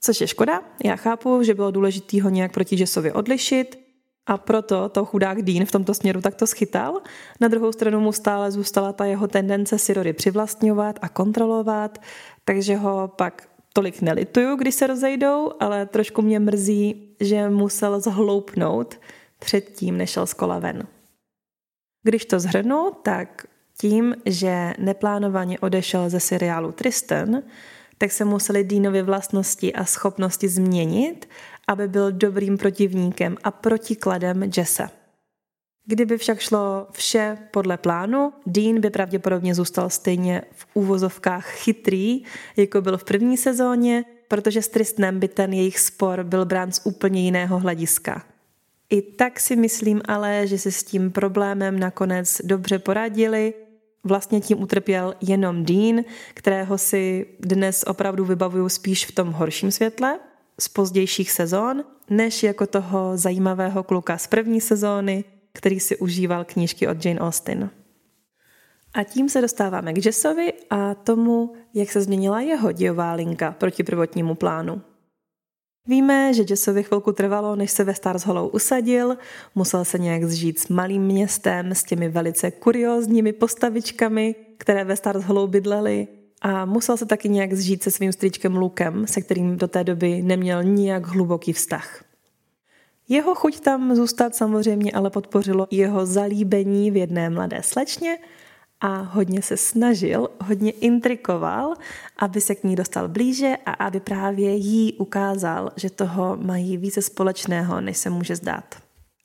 Což 0.00 0.20
je 0.20 0.26
škoda, 0.26 0.62
já 0.84 0.96
chápu, 0.96 1.42
že 1.42 1.54
bylo 1.54 1.70
důležité 1.70 2.22
ho 2.22 2.30
nějak 2.30 2.52
proti 2.52 2.76
Jessovi 2.80 3.12
odlišit 3.12 3.78
a 4.26 4.38
proto 4.38 4.88
to 4.88 5.04
chudák 5.04 5.42
Dean 5.42 5.66
v 5.66 5.70
tomto 5.70 5.94
směru 5.94 6.20
takto 6.20 6.46
schytal. 6.46 7.00
Na 7.40 7.48
druhou 7.48 7.72
stranu 7.72 8.00
mu 8.00 8.12
stále 8.12 8.50
zůstala 8.50 8.92
ta 8.92 9.04
jeho 9.04 9.28
tendence 9.28 9.78
si 9.78 9.94
Rory 9.94 10.12
přivlastňovat 10.12 10.98
a 11.02 11.08
kontrolovat, 11.08 11.98
takže 12.44 12.76
ho 12.76 13.12
pak 13.16 13.48
tolik 13.72 14.02
nelituju, 14.02 14.56
když 14.56 14.74
se 14.74 14.86
rozejdou, 14.86 15.52
ale 15.60 15.86
trošku 15.86 16.22
mě 16.22 16.40
mrzí, 16.40 17.16
že 17.20 17.48
musel 17.48 18.00
zhloupnout 18.00 19.00
předtím, 19.38 19.96
než 19.96 20.10
šel 20.10 20.26
z 20.26 20.34
kola 20.34 20.58
ven. 20.58 20.86
Když 22.02 22.24
to 22.24 22.40
zhrnu, 22.40 22.90
tak 23.02 23.46
tím, 23.78 24.16
že 24.26 24.72
neplánovaně 24.78 25.58
odešel 25.58 26.10
ze 26.10 26.20
seriálu 26.20 26.72
Tristan, 26.72 27.42
tak 27.98 28.12
se 28.12 28.24
museli 28.24 28.64
Deanovi 28.64 29.02
vlastnosti 29.02 29.72
a 29.72 29.84
schopnosti 29.84 30.48
změnit, 30.48 31.28
aby 31.68 31.88
byl 31.88 32.12
dobrým 32.12 32.58
protivníkem 32.58 33.36
a 33.44 33.50
protikladem 33.50 34.50
Jesse. 34.56 34.88
Kdyby 35.86 36.18
však 36.18 36.40
šlo 36.40 36.86
vše 36.92 37.38
podle 37.50 37.76
plánu, 37.76 38.32
Dean 38.46 38.80
by 38.80 38.90
pravděpodobně 38.90 39.54
zůstal 39.54 39.90
stejně 39.90 40.42
v 40.52 40.66
úvozovkách 40.74 41.46
chytrý, 41.46 42.22
jako 42.56 42.80
byl 42.80 42.98
v 42.98 43.04
první 43.04 43.36
sezóně, 43.36 44.04
protože 44.28 44.62
s 44.62 44.68
Tristnem 44.68 45.20
by 45.20 45.28
ten 45.28 45.52
jejich 45.52 45.78
spor 45.78 46.24
byl 46.24 46.44
brán 46.44 46.72
z 46.72 46.80
úplně 46.84 47.22
jiného 47.22 47.58
hlediska. 47.58 48.33
I 48.94 49.02
tak 49.02 49.40
si 49.40 49.56
myslím 49.56 50.02
ale, 50.04 50.46
že 50.46 50.58
se 50.58 50.72
s 50.72 50.84
tím 50.84 51.10
problémem 51.10 51.78
nakonec 51.78 52.40
dobře 52.44 52.78
poradili 52.78 53.54
vlastně 54.04 54.40
tím 54.40 54.62
utrpěl 54.62 55.14
jenom 55.20 55.64
Dean, 55.64 56.04
kterého 56.34 56.78
si 56.78 57.26
dnes 57.40 57.84
opravdu 57.86 58.24
vybavuju 58.24 58.68
spíš 58.68 59.06
v 59.06 59.12
tom 59.12 59.32
horším 59.32 59.70
světle 59.70 60.18
z 60.60 60.68
pozdějších 60.68 61.30
sezón, 61.30 61.84
než 62.10 62.42
jako 62.42 62.66
toho 62.66 63.16
zajímavého 63.16 63.82
kluka 63.82 64.18
z 64.18 64.26
první 64.26 64.60
sezóny, 64.60 65.24
který 65.52 65.80
si 65.80 65.96
užíval 65.96 66.44
knížky 66.44 66.88
od 66.88 67.04
Jane 67.04 67.20
Austen. 67.20 67.70
A 68.94 69.04
tím 69.04 69.28
se 69.28 69.40
dostáváme 69.40 69.92
k 69.92 70.06
Jessovi 70.06 70.52
a 70.70 70.94
tomu, 70.94 71.52
jak 71.74 71.92
se 71.92 72.00
změnila 72.00 72.40
jeho 72.40 72.72
dějová 72.72 73.12
linka 73.12 73.52
proti 73.58 73.82
prvotnímu 73.82 74.34
plánu. 74.34 74.82
Víme, 75.88 76.34
že 76.34 76.44
Jessovi 76.50 76.82
chvilku 76.82 77.12
trvalo, 77.12 77.56
než 77.56 77.70
se 77.70 77.84
ve 77.84 77.94
Stars 77.94 78.26
Hollow 78.26 78.54
usadil, 78.54 79.16
musel 79.54 79.84
se 79.84 79.98
nějak 79.98 80.24
zžít 80.24 80.58
s 80.58 80.68
malým 80.68 81.02
městem, 81.02 81.72
s 81.72 81.84
těmi 81.84 82.08
velice 82.08 82.50
kuriózními 82.50 83.32
postavičkami, 83.32 84.34
které 84.58 84.84
ve 84.84 84.96
Stars 84.96 85.24
Hollow 85.24 85.50
bydlely 85.50 86.08
a 86.42 86.64
musel 86.64 86.96
se 86.96 87.06
taky 87.06 87.28
nějak 87.28 87.52
zžít 87.52 87.82
se 87.82 87.90
svým 87.90 88.12
strýčkem 88.12 88.56
Lukem, 88.56 89.06
se 89.06 89.20
kterým 89.20 89.56
do 89.56 89.68
té 89.68 89.84
doby 89.84 90.22
neměl 90.22 90.62
nijak 90.62 91.06
hluboký 91.06 91.52
vztah. 91.52 92.04
Jeho 93.08 93.34
chuť 93.34 93.60
tam 93.60 93.94
zůstat 93.94 94.34
samozřejmě 94.34 94.92
ale 94.92 95.10
podpořilo 95.10 95.66
jeho 95.70 96.06
zalíbení 96.06 96.90
v 96.90 96.96
jedné 96.96 97.30
mladé 97.30 97.62
slečně 97.62 98.18
a 98.80 99.00
hodně 99.00 99.42
se 99.42 99.56
snažil, 99.56 100.28
hodně 100.40 100.70
intrikoval, 100.70 101.74
aby 102.18 102.40
se 102.40 102.54
k 102.54 102.64
ní 102.64 102.76
dostal 102.76 103.08
blíže 103.08 103.56
a 103.66 103.72
aby 103.72 104.00
právě 104.00 104.54
jí 104.54 104.92
ukázal, 104.92 105.72
že 105.76 105.90
toho 105.90 106.36
mají 106.40 106.76
více 106.76 107.02
společného, 107.02 107.80
než 107.80 107.96
se 107.96 108.10
může 108.10 108.36
zdát. 108.36 108.74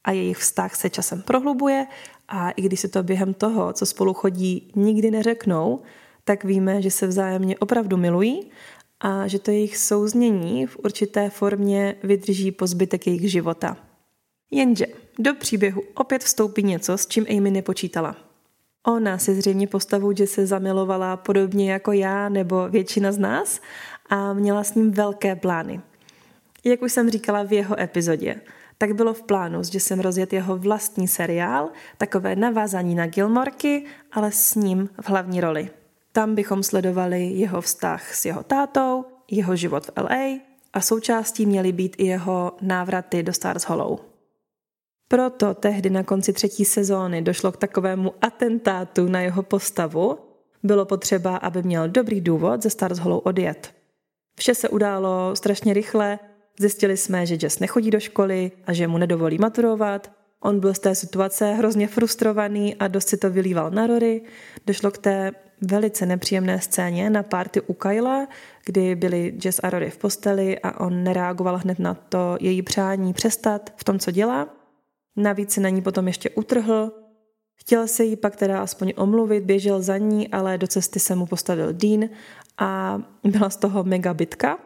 A 0.04 0.12
jejich 0.12 0.38
vztah 0.38 0.76
se 0.76 0.90
časem 0.90 1.22
prohlubuje 1.22 1.88
a 2.28 2.52
i 2.52 2.62
když 2.62 2.80
si 2.80 2.88
to 2.88 3.04
během 3.04 3.34
toho, 3.34 3.74
co 3.74 3.86
spolu 3.86 4.14
chodí, 4.14 4.72
nikdy 4.76 5.12
neřeknou, 5.12 5.82
tak 6.24 6.44
víme, 6.44 6.82
že 6.82 6.92
se 6.92 7.08
vzájemně 7.08 7.58
opravdu 7.58 7.98
milují 7.98 8.52
a 9.00 9.28
že 9.28 9.40
to 9.40 9.52
jejich 9.52 9.78
souznění 9.78 10.68
v 10.68 10.78
určité 10.78 11.30
formě 11.30 11.96
vydrží 12.04 12.52
po 12.52 12.68
zbytek 12.68 13.08
jejich 13.08 13.32
života. 13.32 13.78
Jenže 14.52 14.86
do 15.20 15.34
příběhu 15.34 15.82
opět 15.96 16.24
vstoupí 16.24 16.64
něco, 16.64 16.98
s 16.98 17.08
čím 17.08 17.26
Amy 17.30 17.52
nepočítala– 17.52 18.16
Ona 18.88 19.18
si 19.18 19.36
zřejmě 19.36 19.68
postavu, 19.68 20.14
že 20.16 20.28
se 20.28 20.48
zamilovala 20.48 21.18
podobně 21.18 21.72
jako 21.72 21.92
já 21.92 22.30
nebo 22.30 22.70
většina 22.70 23.12
z 23.12 23.18
nás 23.18 23.62
a 24.10 24.34
měla 24.34 24.64
s 24.64 24.76
ním 24.76 24.92
velké 24.92 25.36
plány. 25.36 25.82
Jak 26.64 26.82
už 26.82 26.92
jsem 26.92 27.10
říkala 27.10 27.44
v 27.44 27.54
jeho 27.54 27.80
epizodě, 27.80 28.42
tak 28.78 28.94
bylo 28.94 29.14
v 29.14 29.24
plánu, 29.24 29.64
že 29.64 29.80
jsem 29.80 30.00
rozjet 30.00 30.34
jeho 30.34 30.58
vlastní 30.58 31.08
seriál, 31.08 31.70
takové 31.98 32.36
navázání 32.36 32.96
na 32.96 33.08
Gilmorky, 33.08 33.86
ale 34.12 34.32
s 34.32 34.56
ním 34.56 34.90
v 35.02 35.10
hlavní 35.10 35.42
roli. 35.42 35.70
Tam 36.12 36.36
bychom 36.36 36.64
sledovali 36.64 37.24
jeho 37.24 37.62
vztah 37.62 38.14
s 38.14 38.26
jeho 38.26 38.44
tátou, 38.44 39.06
jeho 39.32 39.56
život 39.56 39.86
v 39.86 39.92
LA 39.98 40.40
a 40.74 40.82
součástí 40.82 41.46
měly 41.46 41.72
být 41.72 41.96
i 41.98 42.06
jeho 42.06 42.58
návraty 42.62 43.24
do 43.24 43.34
Stars 43.34 43.64
Hollow. 43.64 44.09
Proto 45.12 45.54
tehdy 45.54 45.90
na 45.90 46.04
konci 46.04 46.34
třetí 46.34 46.66
sezóny 46.66 47.22
došlo 47.22 47.52
k 47.52 47.58
takovému 47.58 48.14
atentátu 48.22 49.08
na 49.08 49.22
jeho 49.22 49.44
postavu. 49.44 50.18
Bylo 50.64 50.86
potřeba, 50.86 51.38
aby 51.38 51.64
měl 51.64 51.90
dobrý 51.90 52.22
důvod 52.22 52.64
ze 52.64 52.70
Stars 52.70 53.00
Hollow 53.00 53.22
odjet. 53.24 53.74
Vše 54.40 54.56
se 54.56 54.70
událo 54.70 55.36
strašně 55.36 55.74
rychle, 55.74 56.20
zjistili 56.60 56.98
jsme, 56.98 57.26
že 57.26 57.38
Jess 57.42 57.60
nechodí 57.60 57.92
do 57.92 58.00
školy 58.00 58.52
a 58.66 58.74
že 58.74 58.88
mu 58.88 58.98
nedovolí 58.98 59.38
maturovat. 59.38 60.12
On 60.40 60.60
byl 60.60 60.74
z 60.74 60.80
té 60.80 60.96
situace 60.96 61.54
hrozně 61.54 61.88
frustrovaný 61.88 62.76
a 62.76 62.88
dost 62.88 63.10
si 63.10 63.18
to 63.18 63.30
vylíval 63.30 63.72
na 63.72 63.88
Rory. 63.88 64.22
Došlo 64.68 64.92
k 64.92 64.98
té 64.98 65.32
velice 65.62 66.06
nepříjemné 66.06 66.62
scéně 66.62 67.10
na 67.10 67.24
party 67.24 67.62
u 67.62 67.74
Kyla, 67.74 68.28
kdy 68.66 68.96
byli 68.96 69.34
Jess 69.46 69.60
a 69.64 69.70
Rory 69.70 69.90
v 69.90 69.98
posteli 69.98 70.60
a 70.60 70.80
on 70.80 71.04
nereagoval 71.04 71.58
hned 71.58 71.80
na 71.80 71.94
to 71.94 72.38
její 72.40 72.62
přání 72.62 73.14
přestat 73.14 73.70
v 73.76 73.84
tom, 73.84 74.00
co 74.00 74.12
dělá. 74.12 74.59
Navíc 75.16 75.52
se 75.52 75.62
na 75.62 75.70
ní 75.70 75.82
potom 75.82 76.08
ještě 76.08 76.30
utrhl. 76.30 76.92
Chtěl 77.56 77.88
se 77.88 78.04
jí 78.04 78.16
pak 78.16 78.36
teda 78.36 78.62
aspoň 78.62 78.94
omluvit, 78.98 79.44
běžel 79.44 79.82
za 79.82 79.98
ní, 79.98 80.28
ale 80.28 80.58
do 80.58 80.68
cesty 80.68 81.00
se 81.00 81.16
mu 81.16 81.26
postavil 81.26 81.74
Dean 81.74 82.10
a 82.58 83.02
byla 83.24 83.50
z 83.50 83.56
toho 83.56 83.84
mega 83.84 84.14
bitka. 84.14 84.60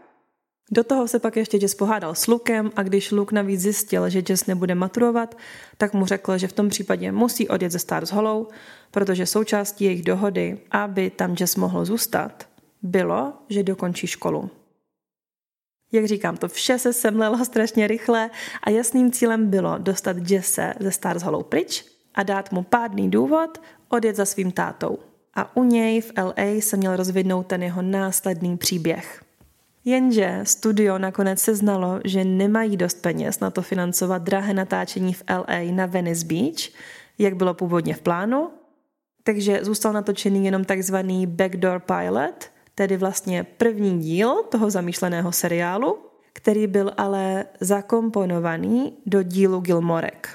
Do 0.71 0.83
toho 0.83 1.07
se 1.07 1.19
pak 1.19 1.37
ještě 1.37 1.57
Jess 1.61 1.75
pohádal 1.75 2.15
s 2.15 2.27
Lukem 2.27 2.71
a 2.75 2.83
když 2.83 3.11
Luke 3.11 3.35
navíc 3.35 3.61
zjistil, 3.61 4.09
že 4.09 4.23
Jess 4.29 4.45
nebude 4.45 4.75
maturovat, 4.75 5.37
tak 5.77 5.93
mu 5.93 6.05
řekl, 6.05 6.37
že 6.37 6.47
v 6.47 6.53
tom 6.53 6.69
případě 6.69 7.11
musí 7.11 7.49
odjet 7.49 7.71
ze 7.71 7.79
Stars 7.79 8.11
Hollow, 8.11 8.47
protože 8.91 9.25
součástí 9.25 9.85
jejich 9.85 10.03
dohody, 10.03 10.59
aby 10.71 11.09
tam 11.09 11.35
Jess 11.39 11.55
mohl 11.55 11.85
zůstat, 11.85 12.47
bylo, 12.81 13.33
že 13.49 13.63
dokončí 13.63 14.07
školu. 14.07 14.49
Jak 15.93 16.05
říkám, 16.05 16.37
to 16.37 16.47
vše 16.47 16.79
se 16.79 16.93
semlelo 16.93 17.45
strašně 17.45 17.87
rychle 17.87 18.29
a 18.63 18.69
jasným 18.69 19.11
cílem 19.11 19.49
bylo 19.49 19.77
dostat 19.77 20.17
Jesse 20.29 20.73
ze 20.79 20.91
Stars 20.91 21.23
Hollow 21.23 21.43
pryč 21.43 21.85
a 22.15 22.23
dát 22.23 22.51
mu 22.51 22.63
pádný 22.63 23.11
důvod 23.11 23.61
odjet 23.89 24.15
za 24.15 24.25
svým 24.25 24.51
tátou. 24.51 24.97
A 25.35 25.55
u 25.57 25.63
něj 25.63 26.01
v 26.01 26.11
LA 26.17 26.61
se 26.61 26.77
měl 26.77 26.95
rozvidnout 26.95 27.47
ten 27.47 27.63
jeho 27.63 27.81
následný 27.81 28.57
příběh. 28.57 29.23
Jenže 29.85 30.39
studio 30.43 30.97
nakonec 30.97 31.39
se 31.39 31.55
znalo, 31.55 31.99
že 32.05 32.23
nemají 32.23 32.77
dost 32.77 33.01
peněz 33.01 33.39
na 33.39 33.51
to 33.51 33.61
financovat 33.61 34.21
drahé 34.21 34.53
natáčení 34.53 35.13
v 35.13 35.23
LA 35.29 35.71
na 35.71 35.85
Venice 35.85 36.25
Beach, 36.25 36.69
jak 37.17 37.35
bylo 37.35 37.53
původně 37.53 37.93
v 37.93 38.01
plánu, 38.01 38.49
takže 39.23 39.59
zůstal 39.61 39.93
natočený 39.93 40.45
jenom 40.45 40.65
takzvaný 40.65 41.27
backdoor 41.27 41.79
pilot, 41.79 42.52
tedy 42.75 42.97
vlastně 42.97 43.43
první 43.43 43.99
díl 43.99 44.43
toho 44.43 44.69
zamýšleného 44.69 45.31
seriálu, 45.31 45.97
který 46.33 46.67
byl 46.67 46.91
ale 46.97 47.45
zakomponovaný 47.59 48.93
do 49.05 49.23
dílu 49.23 49.59
Gilmorek. 49.59 50.29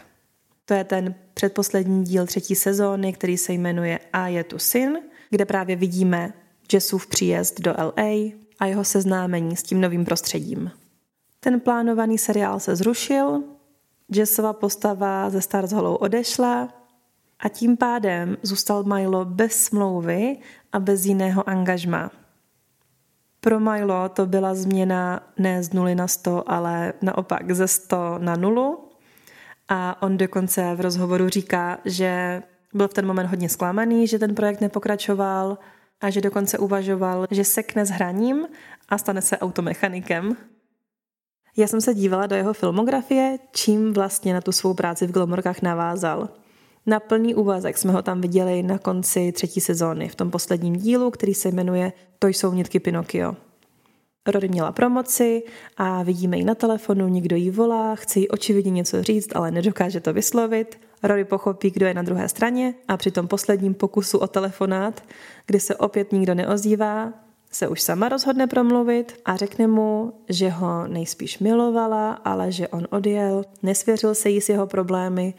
To 0.64 0.74
je 0.74 0.84
ten 0.84 1.14
předposlední 1.34 2.04
díl 2.04 2.26
třetí 2.26 2.54
sezóny, 2.54 3.12
který 3.12 3.38
se 3.38 3.52
jmenuje 3.52 3.98
A 4.12 4.28
je 4.28 4.44
tu 4.44 4.58
syn, 4.58 4.98
kde 5.30 5.44
právě 5.44 5.76
vidíme 5.76 6.32
Jessův 6.72 7.06
příjezd 7.06 7.60
do 7.60 7.74
LA 7.78 8.32
a 8.58 8.66
jeho 8.66 8.84
seznámení 8.84 9.56
s 9.56 9.62
tím 9.62 9.80
novým 9.80 10.04
prostředím. 10.04 10.70
Ten 11.40 11.60
plánovaný 11.60 12.18
seriál 12.18 12.60
se 12.60 12.76
zrušil, 12.76 13.42
Jessova 14.12 14.52
postava 14.52 15.30
ze 15.30 15.40
Stars 15.40 15.72
Hollow 15.72 15.96
odešla 16.00 16.68
a 17.40 17.48
tím 17.48 17.76
pádem 17.76 18.36
zůstal 18.42 18.84
Milo 18.84 19.24
bez 19.24 19.64
smlouvy 19.64 20.36
a 20.72 20.80
bez 20.80 21.04
jiného 21.04 21.48
angažma. 21.48 22.10
Pro 23.40 23.60
Milo 23.60 24.08
to 24.08 24.26
byla 24.26 24.54
změna 24.54 25.20
ne 25.38 25.62
z 25.62 25.72
nuly 25.72 25.94
na 25.94 26.08
100, 26.08 26.50
ale 26.50 26.92
naopak 27.02 27.52
ze 27.52 27.68
100 27.68 28.18
na 28.18 28.36
nulu. 28.36 28.84
A 29.68 30.02
on 30.02 30.16
dokonce 30.16 30.74
v 30.74 30.80
rozhovoru 30.80 31.28
říká, 31.28 31.78
že 31.84 32.42
byl 32.74 32.88
v 32.88 32.94
ten 32.94 33.06
moment 33.06 33.26
hodně 33.26 33.48
zklamaný, 33.48 34.06
že 34.06 34.18
ten 34.18 34.34
projekt 34.34 34.60
nepokračoval 34.60 35.58
a 36.00 36.10
že 36.10 36.20
dokonce 36.20 36.58
uvažoval, 36.58 37.26
že 37.30 37.44
sekne 37.44 37.86
s 37.86 37.90
hraním 37.90 38.46
a 38.88 38.98
stane 38.98 39.22
se 39.22 39.38
automechanikem. 39.38 40.36
Já 41.56 41.66
jsem 41.66 41.80
se 41.80 41.94
dívala 41.94 42.26
do 42.26 42.36
jeho 42.36 42.52
filmografie, 42.52 43.38
čím 43.52 43.92
vlastně 43.92 44.34
na 44.34 44.40
tu 44.40 44.52
svou 44.52 44.74
práci 44.74 45.06
v 45.06 45.12
Gilmorkách 45.12 45.62
navázal. 45.62 46.28
Na 46.88 47.00
plný 47.00 47.34
úvazek 47.34 47.78
jsme 47.78 47.92
ho 47.92 48.02
tam 48.02 48.20
viděli 48.20 48.62
na 48.62 48.78
konci 48.78 49.32
třetí 49.32 49.60
sezóny, 49.60 50.08
v 50.08 50.14
tom 50.14 50.30
posledním 50.30 50.76
dílu, 50.76 51.10
který 51.10 51.34
se 51.34 51.48
jmenuje 51.48 51.92
To 52.18 52.26
jsou 52.26 52.52
nitky 52.52 52.80
Pinokio. 52.80 53.36
Rory 54.26 54.48
měla 54.48 54.72
promoci 54.72 55.42
a 55.76 56.02
vidíme 56.02 56.38
ji 56.38 56.44
na 56.44 56.54
telefonu, 56.54 57.08
někdo 57.08 57.36
jí 57.36 57.50
volá, 57.50 57.94
chce 57.94 58.20
jí 58.20 58.28
očividně 58.28 58.70
něco 58.70 59.02
říct, 59.02 59.36
ale 59.36 59.50
nedokáže 59.50 60.00
to 60.00 60.12
vyslovit. 60.12 60.80
Rory 61.02 61.24
pochopí, 61.24 61.70
kdo 61.70 61.86
je 61.86 61.94
na 61.94 62.02
druhé 62.02 62.28
straně 62.28 62.74
a 62.88 62.96
při 62.96 63.10
tom 63.10 63.28
posledním 63.28 63.74
pokusu 63.74 64.18
o 64.18 64.26
telefonát, 64.26 65.02
kdy 65.46 65.60
se 65.60 65.76
opět 65.76 66.12
nikdo 66.12 66.34
neozývá, 66.34 67.12
se 67.50 67.68
už 67.68 67.80
sama 67.80 68.08
rozhodne 68.08 68.46
promluvit 68.46 69.20
a 69.24 69.36
řekne 69.36 69.66
mu, 69.66 70.12
že 70.28 70.48
ho 70.48 70.86
nejspíš 70.86 71.38
milovala, 71.38 72.12
ale 72.12 72.52
že 72.52 72.68
on 72.68 72.86
odjel, 72.90 73.44
nesvěřil 73.62 74.14
se 74.14 74.30
jí 74.30 74.40
s 74.40 74.48
jeho 74.48 74.66
problémy 74.66 75.34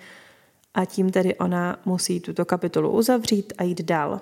a 0.74 0.86
tím 0.86 1.10
tedy 1.10 1.36
ona 1.36 1.80
musí 1.86 2.20
tuto 2.20 2.46
kapitolu 2.46 2.90
uzavřít 2.92 3.54
a 3.58 3.64
jít 3.64 3.82
dál. 3.82 4.22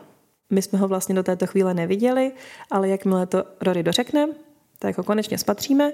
My 0.50 0.62
jsme 0.62 0.80
ho 0.80 0.88
vlastně 0.88 1.16
do 1.16 1.24
této 1.24 1.48
chvíle 1.48 1.74
neviděli, 1.74 2.32
ale 2.72 2.90
jakmile 2.90 3.26
to 3.26 3.44
Rory 3.62 3.84
dořekne, 3.84 4.28
tak 4.80 4.98
ho 4.98 5.04
konečně 5.04 5.38
spatříme 5.38 5.92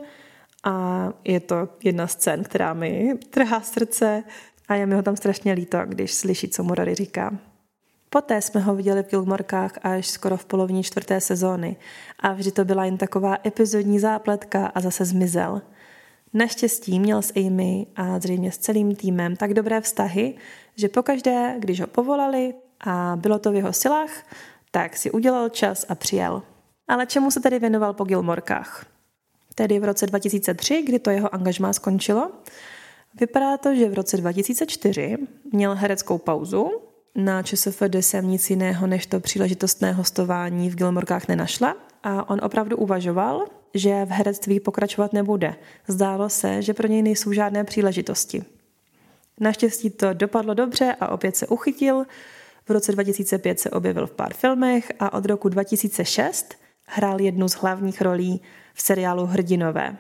a 0.63 1.07
je 1.23 1.39
to 1.39 1.69
jedna 1.83 2.07
scén, 2.07 2.43
která 2.43 2.73
mi 2.73 3.13
trhá 3.29 3.61
srdce 3.61 4.23
a 4.67 4.75
je 4.75 4.85
mi 4.85 4.95
ho 4.95 5.03
tam 5.03 5.15
strašně 5.15 5.53
líto, 5.53 5.77
když 5.85 6.13
slyší, 6.13 6.49
co 6.49 6.63
mu 6.63 6.75
Rory 6.75 6.95
říká. 6.95 7.37
Poté 8.09 8.41
jsme 8.41 8.61
ho 8.61 8.75
viděli 8.75 9.03
v 9.03 9.09
Gilmorkách 9.09 9.71
až 9.81 10.07
skoro 10.07 10.37
v 10.37 10.45
polovině 10.45 10.83
čtvrté 10.83 11.21
sezóny 11.21 11.75
a 12.19 12.33
vždy 12.33 12.51
to 12.51 12.65
byla 12.65 12.85
jen 12.85 12.97
taková 12.97 13.37
epizodní 13.45 13.99
zápletka 13.99 14.65
a 14.65 14.81
zase 14.81 15.05
zmizel. 15.05 15.61
Naštěstí 16.33 16.99
měl 16.99 17.21
s 17.21 17.33
Amy 17.35 17.87
a 17.95 18.19
zřejmě 18.19 18.51
s 18.51 18.57
celým 18.57 18.95
týmem 18.95 19.35
tak 19.35 19.53
dobré 19.53 19.81
vztahy, 19.81 20.35
že 20.75 20.89
pokaždé, 20.89 21.55
když 21.59 21.81
ho 21.81 21.87
povolali 21.87 22.53
a 22.85 23.15
bylo 23.15 23.39
to 23.39 23.51
v 23.51 23.55
jeho 23.55 23.73
silách, 23.73 24.11
tak 24.71 24.97
si 24.97 25.11
udělal 25.11 25.49
čas 25.49 25.85
a 25.89 25.95
přijel. 25.95 26.41
Ale 26.87 27.05
čemu 27.05 27.31
se 27.31 27.39
tedy 27.39 27.59
věnoval 27.59 27.93
po 27.93 28.03
Gilmorkách? 28.03 28.85
Tedy 29.55 29.79
v 29.79 29.83
roce 29.83 30.05
2003, 30.05 30.81
kdy 30.81 30.99
to 30.99 31.09
jeho 31.09 31.35
angažmá 31.35 31.73
skončilo, 31.73 32.31
vypadá 33.19 33.57
to, 33.57 33.75
že 33.75 33.89
v 33.89 33.93
roce 33.93 34.17
2004 34.17 35.17
měl 35.51 35.75
hereckou 35.75 36.17
pauzu, 36.17 36.71
na 37.15 37.43
ČSFD 37.43 37.95
jsem 37.95 38.27
nic 38.27 38.49
jiného 38.49 38.87
než 38.87 39.05
to 39.05 39.19
příležitostné 39.19 39.91
hostování 39.91 40.69
v 40.69 40.75
Gilmorkách 40.75 41.27
nenašla 41.27 41.75
a 42.03 42.29
on 42.29 42.39
opravdu 42.43 42.77
uvažoval, 42.77 43.45
že 43.73 44.05
v 44.05 44.09
herectví 44.09 44.59
pokračovat 44.59 45.13
nebude. 45.13 45.55
Zdálo 45.87 46.29
se, 46.29 46.61
že 46.61 46.73
pro 46.73 46.87
něj 46.87 47.01
nejsou 47.01 47.31
žádné 47.31 47.63
příležitosti. 47.63 48.43
Naštěstí 49.39 49.89
to 49.89 50.13
dopadlo 50.13 50.53
dobře 50.53 50.95
a 50.99 51.07
opět 51.07 51.35
se 51.35 51.47
uchytil. 51.47 52.05
V 52.65 52.69
roce 52.69 52.91
2005 52.91 53.59
se 53.59 53.69
objevil 53.69 54.07
v 54.07 54.11
pár 54.11 54.33
filmech 54.33 54.91
a 54.99 55.13
od 55.13 55.25
roku 55.25 55.49
2006 55.49 56.55
hrál 56.85 57.21
jednu 57.21 57.49
z 57.49 57.53
hlavních 57.53 58.01
rolí 58.01 58.41
v 58.73 58.81
seriálu 58.81 59.25
Hrdinové. 59.25 59.97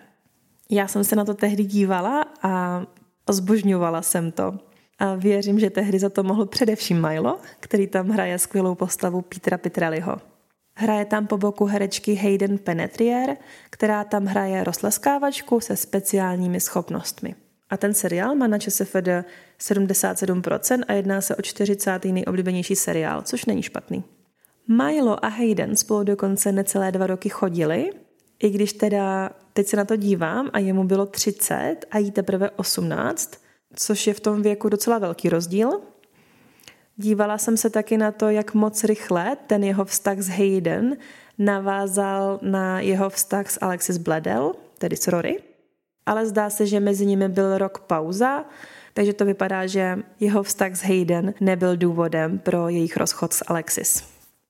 Já 0.69 0.87
jsem 0.87 1.03
se 1.03 1.15
na 1.15 1.25
to 1.25 1.33
tehdy 1.33 1.63
dívala 1.63 2.25
a 2.41 2.83
zbožňovala 3.29 4.01
jsem 4.01 4.31
to. 4.31 4.59
A 4.99 5.15
věřím, 5.15 5.59
že 5.59 5.69
tehdy 5.69 5.99
za 5.99 6.09
to 6.09 6.23
mohl 6.23 6.45
především 6.45 7.01
Milo, 7.01 7.39
který 7.59 7.87
tam 7.87 8.09
hraje 8.09 8.39
skvělou 8.39 8.75
postavu 8.75 9.21
Petra 9.21 9.57
Pitraliho. 9.57 10.32
Hraje 10.75 11.05
tam 11.05 11.27
po 11.27 11.37
boku 11.37 11.65
herečky 11.65 12.15
Hayden 12.15 12.57
Penetrier, 12.57 13.37
která 13.69 14.03
tam 14.03 14.25
hraje 14.25 14.63
rozleskávačku 14.63 15.59
se 15.59 15.75
speciálními 15.75 16.59
schopnostmi. 16.59 17.35
A 17.69 17.77
ten 17.77 17.93
seriál 17.93 18.35
má 18.35 18.47
na 18.47 18.57
ČSFD 18.57 19.07
77% 19.59 20.83
a 20.87 20.93
jedná 20.93 21.21
se 21.21 21.35
o 21.35 21.41
40. 21.41 22.05
nejoblíbenější 22.05 22.75
seriál, 22.75 23.21
což 23.21 23.45
není 23.45 23.63
špatný. 23.63 24.03
Milo 24.67 25.25
a 25.25 25.27
Hayden 25.27 25.75
spolu 25.75 26.03
dokonce 26.03 26.51
necelé 26.51 26.91
dva 26.91 27.07
roky 27.07 27.29
chodili, 27.29 27.89
i 28.39 28.49
když 28.49 28.73
teda 28.73 29.29
teď 29.53 29.67
se 29.67 29.77
na 29.77 29.85
to 29.85 29.95
dívám 29.95 30.49
a 30.53 30.59
jemu 30.59 30.83
bylo 30.83 31.05
30 31.05 31.75
a 31.91 31.97
jí 31.97 32.11
teprve 32.11 32.49
18, 32.49 33.31
což 33.75 34.07
je 34.07 34.13
v 34.13 34.19
tom 34.19 34.41
věku 34.41 34.69
docela 34.69 34.99
velký 34.99 35.29
rozdíl. 35.29 35.81
Dívala 36.97 37.37
jsem 37.37 37.57
se 37.57 37.69
taky 37.69 37.97
na 37.97 38.11
to, 38.11 38.29
jak 38.29 38.53
moc 38.53 38.83
rychle 38.83 39.37
ten 39.47 39.63
jeho 39.63 39.85
vztah 39.85 40.19
s 40.19 40.29
Hayden 40.29 40.97
navázal 41.37 42.39
na 42.41 42.79
jeho 42.79 43.09
vztah 43.09 43.51
s 43.51 43.59
Alexis 43.61 43.97
Bledel, 43.97 44.53
tedy 44.77 44.97
s 44.97 45.07
Rory. 45.07 45.39
Ale 46.05 46.25
zdá 46.25 46.49
se, 46.49 46.67
že 46.67 46.79
mezi 46.79 47.05
nimi 47.05 47.29
byl 47.29 47.57
rok 47.57 47.79
pauza, 47.79 48.45
takže 48.93 49.13
to 49.13 49.25
vypadá, 49.25 49.67
že 49.67 49.97
jeho 50.19 50.43
vztah 50.43 50.75
s 50.75 50.81
Hayden 50.81 51.33
nebyl 51.41 51.77
důvodem 51.77 52.39
pro 52.39 52.69
jejich 52.69 52.97
rozchod 52.97 53.33
s 53.33 53.43
Alexis. 53.47 54.03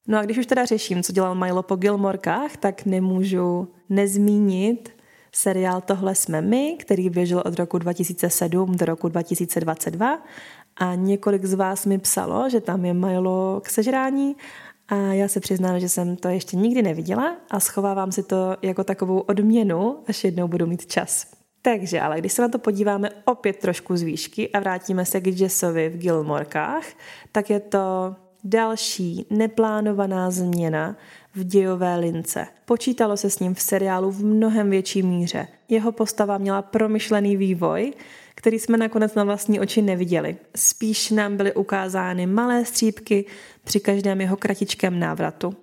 No 0.08 0.20
a 0.20 0.22
když 0.22 0.38
už 0.38 0.46
teda 0.46 0.66
řeším, 0.66 1.04
co 1.04 1.14
dělal 1.14 1.36
Milo 1.36 1.64
po 1.64 1.76
Gilmorkách, 1.76 2.58
tak 2.58 2.86
nemůžu 2.86 3.68
nezmínit 3.90 4.90
seriál 5.32 5.82
Tohle 5.82 6.16
jsme 6.16 6.42
my, 6.42 6.78
který 6.80 7.10
běžel 7.10 7.44
od 7.46 7.56
roku 7.56 7.78
2007 7.78 8.76
do 8.76 8.86
roku 8.86 9.08
2022 9.08 10.24
a 10.78 10.96
několik 10.96 11.46
z 11.46 11.54
vás 11.54 11.86
mi 11.86 11.98
psalo, 11.98 12.50
že 12.50 12.62
tam 12.62 12.86
je 12.86 12.94
Milo 12.94 13.62
k 13.64 13.70
sežrání 13.70 14.36
a 14.88 14.96
já 14.96 15.28
se 15.28 15.40
přiznám, 15.40 15.80
že 15.80 15.90
jsem 15.90 16.16
to 16.16 16.28
ještě 16.28 16.58
nikdy 16.58 16.82
neviděla 16.82 17.36
a 17.52 17.60
schovávám 17.60 18.12
si 18.12 18.24
to 18.24 18.58
jako 18.62 18.84
takovou 18.84 19.20
odměnu, 19.20 19.98
až 20.08 20.24
jednou 20.24 20.48
budu 20.48 20.68
mít 20.68 20.86
čas. 20.86 21.28
Takže, 21.62 22.02
ale 22.02 22.20
když 22.20 22.34
se 22.34 22.42
na 22.42 22.48
to 22.48 22.60
podíváme 22.60 23.10
opět 23.26 23.58
trošku 23.58 23.98
z 23.98 24.02
výšky 24.02 24.50
a 24.50 24.60
vrátíme 24.60 25.06
se 25.06 25.22
k 25.22 25.28
Jessovi 25.28 25.90
v 25.90 25.98
Gilmorkách, 25.98 26.86
tak 27.32 27.50
je 27.50 27.60
to 27.60 28.16
další 28.44 29.26
neplánovaná 29.30 30.32
změna 30.32 30.98
v 31.36 31.44
dějové 31.44 31.96
lince. 31.96 32.48
Počítalo 32.66 33.18
se 33.18 33.30
s 33.30 33.40
ním 33.40 33.54
v 33.54 33.62
seriálu 33.62 34.12
v 34.12 34.26
mnohem 34.26 34.70
větší 34.70 35.04
míře. 35.04 35.48
Jeho 35.70 35.92
postava 35.92 36.38
měla 36.38 36.62
promyšlený 36.62 37.38
vývoj, 37.38 37.94
který 38.36 38.60
jsme 38.60 38.78
nakonec 38.78 39.16
na 39.16 39.24
vlastní 39.24 39.60
oči 39.60 39.82
neviděli. 39.82 40.38
Spíš 40.56 41.12
nám 41.12 41.38
byly 41.38 41.54
ukázány 41.54 42.26
malé 42.26 42.66
střípky 42.66 43.26
při 43.64 43.80
každém 43.80 44.22
jeho 44.22 44.38
kratičkém 44.38 45.00
návratu. 45.00 45.56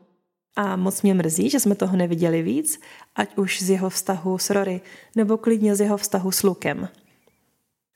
A 0.56 0.76
moc 0.76 1.02
mě 1.02 1.14
mrzí, 1.14 1.50
že 1.50 1.60
jsme 1.60 1.74
toho 1.74 1.96
neviděli 1.96 2.42
víc, 2.42 2.80
ať 3.16 3.38
už 3.38 3.62
z 3.62 3.70
jeho 3.70 3.90
vztahu 3.90 4.38
s 4.38 4.50
Rory, 4.50 4.80
nebo 5.16 5.36
klidně 5.36 5.76
z 5.76 5.80
jeho 5.80 5.96
vztahu 5.96 6.30
s 6.30 6.42
Lukem. 6.42 6.88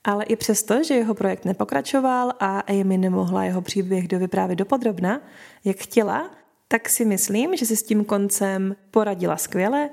Ale 0.04 0.24
i 0.24 0.36
přesto, 0.36 0.82
že 0.82 0.94
jeho 0.94 1.14
projekt 1.14 1.44
nepokračoval 1.44 2.32
a 2.40 2.60
Amy 2.60 2.98
nemohla 2.98 3.44
jeho 3.44 3.62
příběh 3.62 4.08
dovyprávět 4.08 4.58
dopodrobna, 4.58 5.20
jak 5.64 5.76
chtěla, 5.76 6.30
tak 6.68 6.88
si 6.88 7.04
myslím, 7.04 7.56
že 7.56 7.66
si 7.66 7.76
s 7.76 7.82
tím 7.82 8.04
koncem 8.04 8.76
poradila 8.90 9.36
skvěle. 9.36 9.90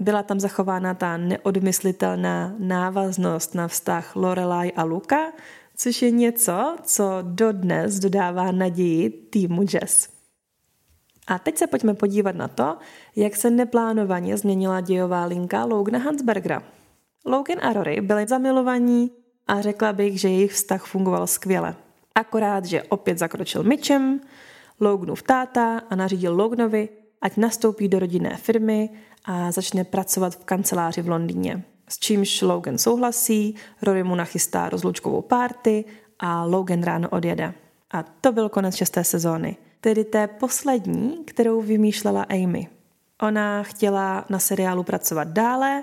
Byla 0.00 0.22
tam 0.22 0.40
zachována 0.40 0.94
ta 0.94 1.16
neodmyslitelná 1.16 2.54
návaznost 2.58 3.54
na 3.54 3.68
vztah 3.68 4.16
Lorelai 4.16 4.72
a 4.72 4.84
Luka, 4.84 5.32
což 5.76 6.02
je 6.02 6.10
něco, 6.10 6.76
co 6.82 7.04
dodnes 7.22 7.98
dodává 7.98 8.52
naději 8.52 9.10
týmu 9.10 9.62
Jess. 9.72 10.08
A 11.26 11.38
teď 11.38 11.58
se 11.58 11.66
pojďme 11.66 11.94
podívat 11.94 12.36
na 12.36 12.48
to, 12.48 12.76
jak 13.16 13.36
se 13.36 13.50
neplánovaně 13.50 14.36
změnila 14.36 14.80
dějová 14.80 15.24
linka 15.24 15.64
Logana 15.64 15.98
Hansbergera. 15.98 16.62
Logan 17.26 17.58
a 17.62 17.72
Rory 17.72 18.00
byli 18.00 18.26
zamilovaní 18.26 19.10
a 19.46 19.60
řekla 19.60 19.92
bych, 19.92 20.20
že 20.20 20.28
jejich 20.28 20.52
vztah 20.52 20.84
fungoval 20.84 21.26
skvěle. 21.26 21.74
Akorát, 22.14 22.64
že 22.64 22.82
opět 22.82 23.18
zakročil 23.18 23.62
Mitchem, 23.62 24.20
Loganův 24.80 25.22
táta 25.22 25.82
a 25.90 25.94
nařídil 25.94 26.36
Loganovi, 26.36 26.88
ať 27.20 27.36
nastoupí 27.36 27.88
do 27.88 27.98
rodinné 27.98 28.36
firmy 28.36 28.90
a 29.24 29.52
začne 29.52 29.84
pracovat 29.84 30.34
v 30.34 30.44
kanceláři 30.44 31.02
v 31.02 31.08
Londýně. 31.08 31.62
S 31.88 31.98
čímž 31.98 32.42
Logan 32.42 32.78
souhlasí, 32.78 33.54
Rory 33.82 34.02
mu 34.02 34.14
nachystá 34.14 34.68
rozlučkovou 34.68 35.22
párty 35.22 35.84
a 36.18 36.44
Logan 36.44 36.82
ráno 36.82 37.08
odjede. 37.08 37.54
A 37.90 38.02
to 38.02 38.32
byl 38.32 38.48
konec 38.48 38.74
šesté 38.74 39.04
sezóny, 39.04 39.56
tedy 39.80 40.04
té 40.04 40.26
poslední, 40.26 41.24
kterou 41.24 41.62
vymýšlela 41.62 42.22
Amy. 42.22 42.68
Ona 43.22 43.62
chtěla 43.62 44.24
na 44.28 44.38
seriálu 44.38 44.82
pracovat 44.82 45.28
dále, 45.28 45.82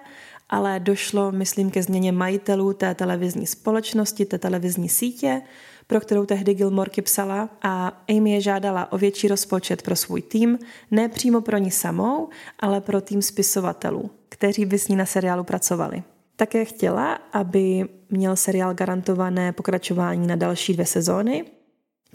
ale 0.50 0.80
došlo, 0.80 1.32
myslím, 1.32 1.72
ke 1.72 1.84
změně 1.84 2.12
majitelů 2.12 2.74
té 2.74 2.96
televizní 2.96 3.48
společnosti, 3.48 4.26
té 4.26 4.38
televizní 4.38 4.90
sítě, 4.90 5.42
pro 5.88 6.00
kterou 6.00 6.26
tehdy 6.26 6.54
Gilmorky 6.54 7.02
psala 7.02 7.50
a 7.62 8.04
Amy 8.10 8.32
je 8.32 8.42
žádala 8.42 8.92
o 8.92 8.98
větší 8.98 9.28
rozpočet 9.28 9.82
pro 9.82 9.96
svůj 9.96 10.22
tým, 10.22 10.60
ne 10.92 11.10
přímo 11.10 11.42
pro 11.42 11.58
ní 11.58 11.72
samou, 11.72 12.30
ale 12.60 12.82
pro 12.82 13.02
tým 13.02 13.22
spisovatelů, 13.22 14.12
kteří 14.30 14.66
by 14.66 14.80
s 14.80 14.88
ní 14.88 14.96
na 14.96 15.06
seriálu 15.06 15.44
pracovali. 15.44 16.04
Také 16.36 16.66
chtěla, 16.66 17.14
aby 17.34 17.86
měl 18.10 18.36
seriál 18.36 18.74
garantované 18.74 19.54
pokračování 19.54 20.28
na 20.28 20.36
další 20.36 20.74
dvě 20.74 20.86
sezóny. 20.86 21.46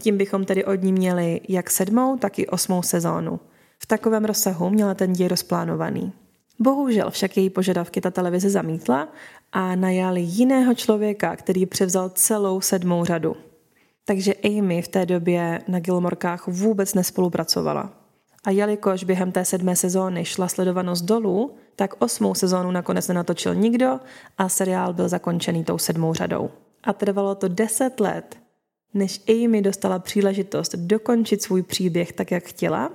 Tím 0.00 0.18
bychom 0.18 0.44
tedy 0.44 0.64
od 0.64 0.82
ní 0.82 0.92
měli 0.92 1.40
jak 1.48 1.70
sedmou, 1.70 2.16
tak 2.16 2.38
i 2.38 2.46
osmou 2.46 2.82
sezónu. 2.82 3.40
V 3.78 3.86
takovém 3.86 4.24
rozsahu 4.24 4.70
měla 4.70 4.94
ten 4.94 5.12
děj 5.12 5.28
rozplánovaný. 5.28 6.12
Bohužel 6.58 7.10
však 7.10 7.36
její 7.36 7.50
požadavky 7.50 8.00
ta 8.00 8.10
televize 8.10 8.50
zamítla 8.50 9.08
a 9.52 9.76
najali 9.76 10.20
jiného 10.20 10.74
člověka, 10.74 11.36
který 11.36 11.66
převzal 11.66 12.08
celou 12.08 12.60
sedmou 12.60 13.04
řadu. 13.04 13.36
Takže 14.04 14.34
Amy 14.34 14.82
v 14.82 14.88
té 14.88 15.06
době 15.06 15.62
na 15.68 15.80
Gilmorkách 15.80 16.48
vůbec 16.48 16.94
nespolupracovala. 16.94 17.92
A 18.44 18.50
jelikož 18.50 19.04
během 19.04 19.32
té 19.32 19.44
sedmé 19.44 19.76
sezóny 19.76 20.24
šla 20.24 20.48
sledovanost 20.48 21.04
dolů, 21.04 21.54
tak 21.76 21.94
osmou 21.98 22.34
sezónu 22.34 22.70
nakonec 22.70 23.08
nenatočil 23.08 23.54
nikdo 23.54 24.00
a 24.38 24.48
seriál 24.48 24.92
byl 24.92 25.08
zakončený 25.08 25.64
tou 25.64 25.78
sedmou 25.78 26.14
řadou. 26.14 26.50
A 26.84 26.92
trvalo 26.92 27.34
to 27.34 27.48
deset 27.48 28.00
let, 28.00 28.36
než 28.94 29.22
Amy 29.28 29.62
dostala 29.62 29.98
příležitost 29.98 30.74
dokončit 30.74 31.42
svůj 31.42 31.62
příběh 31.62 32.12
tak, 32.12 32.30
jak 32.30 32.44
chtěla, 32.44 32.90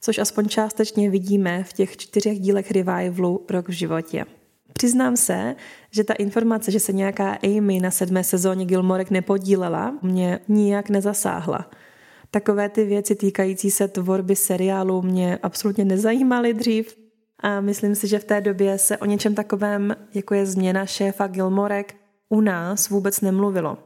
což 0.00 0.18
aspoň 0.18 0.48
částečně 0.48 1.10
vidíme 1.10 1.64
v 1.64 1.72
těch 1.72 1.96
čtyřech 1.96 2.40
dílech 2.40 2.70
revivalu 2.70 3.46
Rok 3.50 3.68
v 3.68 3.72
životě. 3.72 4.24
Přiznám 4.72 5.16
se, 5.16 5.56
že 5.90 6.04
ta 6.04 6.14
informace, 6.14 6.70
že 6.70 6.80
se 6.80 6.92
nějaká 6.92 7.38
Amy 7.42 7.80
na 7.80 7.90
sedmé 7.90 8.24
sezóně 8.24 8.64
Gilmorek 8.64 9.10
nepodílela, 9.10 9.98
mě 10.02 10.40
nijak 10.48 10.90
nezasáhla. 10.90 11.70
Takové 12.30 12.68
ty 12.68 12.84
věci 12.84 13.14
týkající 13.14 13.70
se 13.70 13.88
tvorby 13.88 14.36
seriálu 14.36 15.02
mě 15.02 15.38
absolutně 15.42 15.84
nezajímaly 15.84 16.54
dřív 16.54 16.96
a 17.40 17.60
myslím 17.60 17.94
si, 17.94 18.08
že 18.08 18.18
v 18.18 18.24
té 18.24 18.40
době 18.40 18.78
se 18.78 18.98
o 18.98 19.04
něčem 19.04 19.34
takovém, 19.34 19.96
jako 20.14 20.34
je 20.34 20.46
změna 20.46 20.86
šéfa 20.86 21.26
Gilmorek, 21.26 21.94
u 22.28 22.40
nás 22.40 22.88
vůbec 22.88 23.20
nemluvilo. 23.20 23.78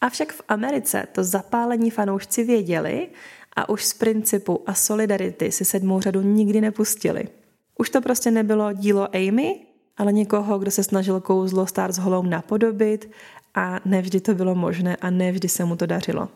Avšak 0.00 0.32
v 0.32 0.42
Americe 0.48 1.06
to 1.12 1.24
zapálení 1.24 1.90
fanoušci 1.90 2.44
věděli 2.44 3.08
a 3.56 3.68
už 3.68 3.84
z 3.84 3.94
principu 3.94 4.62
a 4.66 4.74
solidarity 4.74 5.52
si 5.52 5.64
sedmou 5.64 6.00
řadu 6.00 6.22
nikdy 6.22 6.60
nepustili. 6.60 7.28
Už 7.78 7.90
to 7.90 8.00
prostě 8.00 8.30
nebylo 8.30 8.72
dílo 8.72 9.16
Amy, 9.16 9.66
ale 9.98 10.12
někoho, 10.12 10.58
kdo 10.58 10.70
se 10.70 10.84
snažil 10.84 11.20
kouzlo 11.20 11.66
Stars 11.66 11.98
Hollow 11.98 12.26
napodobit 12.26 13.10
a 13.54 13.80
nevždy 13.84 14.20
to 14.20 14.34
bylo 14.34 14.54
možné 14.54 14.96
a 14.96 15.10
nevždy 15.10 15.48
se 15.48 15.64
mu 15.64 15.76
to 15.76 15.86
dařilo. 15.86 16.28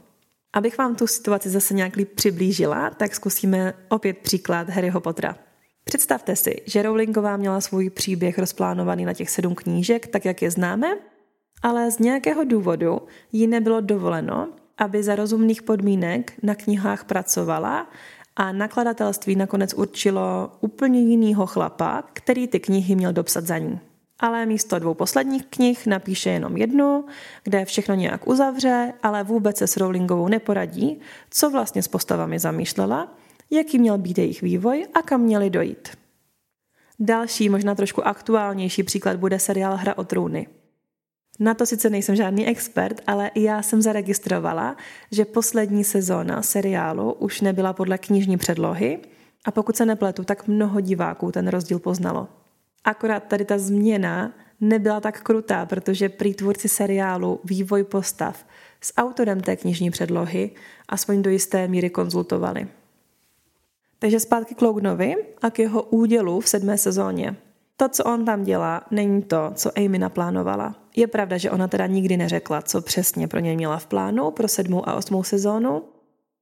Abych 0.53 0.79
vám 0.79 0.95
tu 0.95 1.07
situaci 1.07 1.51
zase 1.51 1.75
nějak 1.75 1.97
líp 1.97 2.13
přiblížila, 2.15 2.91
tak 2.91 3.15
zkusíme 3.15 3.75
opět 3.89 4.19
příklad 4.19 4.69
Harryho 4.69 5.01
Pottera. 5.01 5.37
Představte 5.85 6.37
si, 6.37 6.63
že 6.67 6.83
Rowlingová 6.83 7.37
měla 7.37 7.61
svůj 7.61 7.91
příběh 7.91 8.39
rozplánovaný 8.39 9.05
na 9.05 9.15
těch 9.15 9.31
sedm 9.31 9.55
knížek, 9.55 10.07
tak 10.07 10.25
jak 10.25 10.43
je 10.43 10.51
známe, 10.51 10.89
ale 11.63 11.91
z 11.91 11.99
nějakého 11.99 12.45
důvodu 12.45 13.01
jí 13.33 13.47
nebylo 13.47 13.81
dovoleno, 13.81 14.49
aby 14.79 15.03
za 15.03 15.17
rozumných 15.17 15.63
podmínek 15.63 16.33
na 16.43 16.55
knihách 16.55 17.05
pracovala 17.05 17.87
a 18.37 18.53
nakladatelství 18.53 19.37
nakonec 19.37 19.75
určilo 19.75 20.53
úplně 20.61 21.01
jinýho 21.01 21.47
chlapa, 21.47 22.03
který 22.13 22.49
ty 22.49 22.61
knihy 22.61 22.95
měl 22.95 23.13
dopsat 23.13 23.47
za 23.47 23.59
ní. 23.59 23.81
Ale 24.19 24.47
místo 24.47 24.79
dvou 24.79 24.95
posledních 24.95 25.47
knih 25.47 25.87
napíše 25.87 26.31
jenom 26.31 26.57
jednu, 26.57 27.05
kde 27.45 27.65
všechno 27.65 27.95
nějak 27.95 28.29
uzavře, 28.29 28.93
ale 29.03 29.25
vůbec 29.25 29.57
se 29.57 29.67
s 29.67 29.77
Rowlingovou 29.77 30.29
neporadí, 30.29 31.01
co 31.31 31.51
vlastně 31.51 31.83
s 31.83 31.89
postavami 31.89 32.39
zamýšlela, 32.39 33.15
jaký 33.51 33.79
měl 33.79 33.99
být 33.99 34.19
jejich 34.19 34.43
vývoj 34.43 34.87
a 34.95 35.03
kam 35.03 35.21
měli 35.21 35.51
dojít. 35.51 35.89
Další, 36.99 37.49
možná 37.49 37.75
trošku 37.75 38.07
aktuálnější 38.07 38.83
příklad 38.83 39.17
bude 39.17 39.39
seriál 39.39 39.77
Hra 39.77 39.99
o 39.99 40.05
trůny. 40.05 40.47
Na 41.43 41.55
to 41.55 41.67
sice 41.67 41.91
nejsem 41.91 42.17
žádný 42.17 42.47
expert, 42.47 43.01
ale 43.07 43.31
já 43.35 43.63
jsem 43.63 43.83
zaregistrovala, 43.83 44.77
že 45.11 45.25
poslední 45.25 45.85
sezóna 45.85 46.43
seriálu 46.43 47.13
už 47.13 47.41
nebyla 47.41 47.73
podle 47.73 47.99
knižní 47.99 48.37
předlohy 48.37 48.99
a 49.45 49.51
pokud 49.51 49.77
se 49.77 49.87
nepletu, 49.87 50.25
tak 50.25 50.49
mnoho 50.49 50.81
diváků 50.81 51.33
ten 51.33 51.49
rozdíl 51.49 51.79
poznalo. 51.79 52.29
Akorát 52.85 53.25
tady 53.25 53.45
ta 53.45 53.59
změna 53.59 54.33
nebyla 54.61 55.01
tak 55.01 55.23
krutá, 55.23 55.67
protože 55.67 56.09
prý 56.09 56.35
tvůrci 56.35 56.69
seriálu 56.69 57.41
vývoj 57.45 57.85
postav 57.85 58.47
s 58.81 58.93
autorem 58.97 59.41
té 59.41 59.57
knižní 59.57 59.91
předlohy 59.91 60.51
aspoň 60.89 61.23
do 61.23 61.31
jisté 61.31 61.69
míry 61.69 61.91
konzultovali. 61.91 62.69
Takže 63.99 64.21
zpátky 64.21 64.55
k 64.55 64.63
Loganovi 64.63 65.15
a 65.43 65.51
k 65.51 65.59
jeho 65.59 65.83
údělu 65.83 66.41
v 66.41 66.49
sedmé 66.49 66.79
sezóně. 66.79 67.37
To, 67.77 67.89
co 67.89 68.05
on 68.05 68.25
tam 68.25 68.45
dělá, 68.45 68.83
není 68.91 69.23
to, 69.23 69.51
co 69.55 69.71
Amy 69.79 69.99
naplánovala. 69.99 70.82
Je 70.97 71.07
pravda, 71.07 71.37
že 71.37 71.51
ona 71.51 71.69
teda 71.69 71.87
nikdy 71.87 72.17
neřekla, 72.17 72.63
co 72.63 72.83
přesně 72.83 73.29
pro 73.29 73.41
něj 73.41 73.57
měla 73.57 73.79
v 73.79 73.87
plánu 73.87 74.31
pro 74.31 74.49
sedmou 74.49 74.89
a 74.89 74.95
osmou 74.95 75.23
sezónu. 75.23 75.83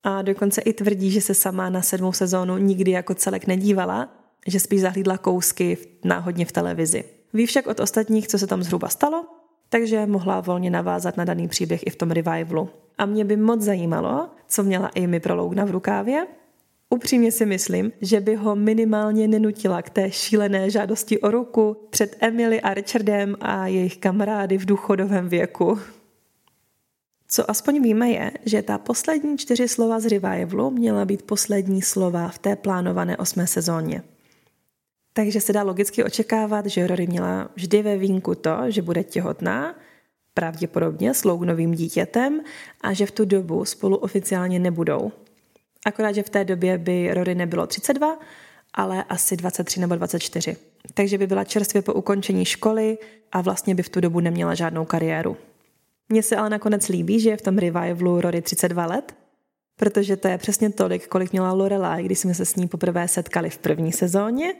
A 0.03 0.23
dokonce 0.23 0.61
i 0.61 0.73
tvrdí, 0.73 1.11
že 1.11 1.21
se 1.21 1.35
sama 1.35 1.71
na 1.71 1.83
sedmou 1.83 2.13
sezónu 2.13 2.59
nikdy 2.59 2.91
jako 2.91 3.15
celek 3.15 3.47
nedívala, 3.47 4.09
že 4.47 4.61
spíš 4.61 4.81
zahlídla 4.81 5.19
kousky 5.19 5.79
náhodně 6.05 6.45
v 6.47 6.53
televizi. 6.53 7.05
Ví 7.33 7.47
však 7.47 7.67
od 7.67 7.81
ostatních, 7.81 8.29
co 8.29 8.39
se 8.39 8.47
tam 8.47 8.63
zhruba 8.63 8.89
stalo, 8.89 9.25
takže 9.69 10.07
mohla 10.07 10.41
volně 10.41 10.71
navázat 10.71 11.17
na 11.17 11.25
daný 11.25 11.49
příběh 11.49 11.87
i 11.87 11.91
v 11.91 11.97
tom 11.97 12.11
revivalu. 12.11 12.69
A 12.99 13.07
mě 13.07 13.25
by 13.25 13.37
moc 13.37 13.63
zajímalo, 13.63 14.29
co 14.49 14.63
měla 14.63 14.91
Amy 14.97 15.21
pro 15.21 15.35
Lougna 15.35 15.65
v 15.65 15.71
rukávě 15.71 16.27
Upřímně 16.95 17.33
si 17.33 17.47
myslím, 17.47 17.93
že 18.01 18.21
by 18.21 18.35
ho 18.35 18.57
minimálně 18.57 19.29
nenutila 19.29 19.83
k 19.83 19.91
té 19.91 20.11
šílené 20.11 20.71
žádosti 20.71 21.21
o 21.21 21.31
ruku 21.31 21.77
před 21.91 22.17
Emily 22.21 22.61
a 22.61 22.75
Richardem 22.75 23.37
a 23.41 23.67
jejich 23.67 23.99
kamarády 23.99 24.59
v 24.59 24.65
důchodovém 24.65 25.29
věku. 25.29 25.79
Co 27.29 27.51
aspoň 27.51 27.83
víme 27.83 28.11
je, 28.11 28.31
že 28.45 28.63
ta 28.63 28.79
poslední 28.79 29.39
čtyři 29.39 29.69
slova 29.69 30.01
z 30.01 30.07
revivalu 30.07 30.71
měla 30.71 31.05
být 31.05 31.23
poslední 31.23 31.83
slova 31.83 32.29
v 32.29 32.39
té 32.39 32.57
plánované 32.57 33.17
osmé 33.17 33.47
sezóně. 33.47 34.03
Takže 35.13 35.41
se 35.41 35.53
dá 35.53 35.63
logicky 35.63 36.05
očekávat, 36.05 36.67
že 36.67 36.87
Rory 36.87 37.07
měla 37.07 37.51
vždy 37.57 37.83
ve 37.83 37.97
vínku 37.97 38.35
to, 38.35 38.57
že 38.69 38.83
bude 38.83 39.05
těhotná, 39.05 39.75
pravděpodobně 40.35 41.15
s 41.15 41.25
Loganovým 41.25 41.75
dítětem 41.75 42.41
a 42.81 42.93
že 42.93 43.07
v 43.07 43.11
tu 43.11 43.25
dobu 43.25 43.65
spolu 43.65 43.97
oficiálně 43.97 44.59
nebudou. 44.59 45.13
Akorát, 45.87 46.13
že 46.13 46.23
v 46.23 46.31
té 46.31 46.45
době 46.45 46.79
by 46.79 47.15
Rory 47.15 47.35
nebylo 47.35 47.67
32, 47.67 48.19
ale 48.75 49.05
asi 49.05 49.37
23 49.37 49.81
nebo 49.81 49.97
24. 49.97 50.57
takže 50.95 51.19
by 51.19 51.27
byla 51.27 51.45
čerstvě 51.45 51.83
po 51.83 51.93
ukončení 51.93 52.45
školy 52.45 52.99
a 53.33 53.41
vlastně 53.41 53.75
by 53.75 53.83
v 53.83 53.89
tu 53.89 54.01
dobu 54.01 54.21
neměla 54.21 54.55
žádnou 54.55 54.85
kariéru. 54.85 55.37
Mně 56.09 56.23
se 56.23 56.37
ale 56.37 56.51
nakonec 56.51 56.89
líbí, 56.89 57.21
že 57.21 57.31
je 57.31 57.37
v 57.37 57.43
tom 57.43 57.59
revivalu 57.59 58.21
Rory 58.21 58.43
32 58.43 58.87
let, 58.87 59.15
protože 59.77 60.17
to 60.17 60.29
je 60.29 60.39
přesně 60.39 60.71
tolik, 60.71 61.09
kolik 61.09 61.33
měla 61.33 61.53
Lorelai, 61.53 62.05
když 62.05 62.19
jsme 62.19 62.35
se 62.35 62.45
s 62.45 62.57
ní 62.57 62.69
poprvé 62.69 63.09
setkali 63.09 63.51
v 63.51 63.59
první 63.59 63.93
sezóně, 63.93 64.55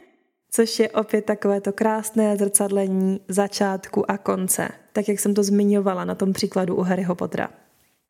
což 0.51 0.79
je 0.79 0.89
opět 0.89 1.25
takové 1.25 1.61
to 1.61 1.73
krásné 1.73 2.37
zrcadlení 2.37 3.19
začátku 3.27 4.11
a 4.11 4.17
konce, 4.17 4.69
tak 4.93 5.07
jak 5.07 5.19
jsem 5.19 5.33
to 5.33 5.43
zmiňovala 5.43 6.05
na 6.05 6.15
tom 6.15 6.33
příkladu 6.33 6.75
u 6.75 6.81
Harryho 6.81 7.15
Pottera. 7.15 7.49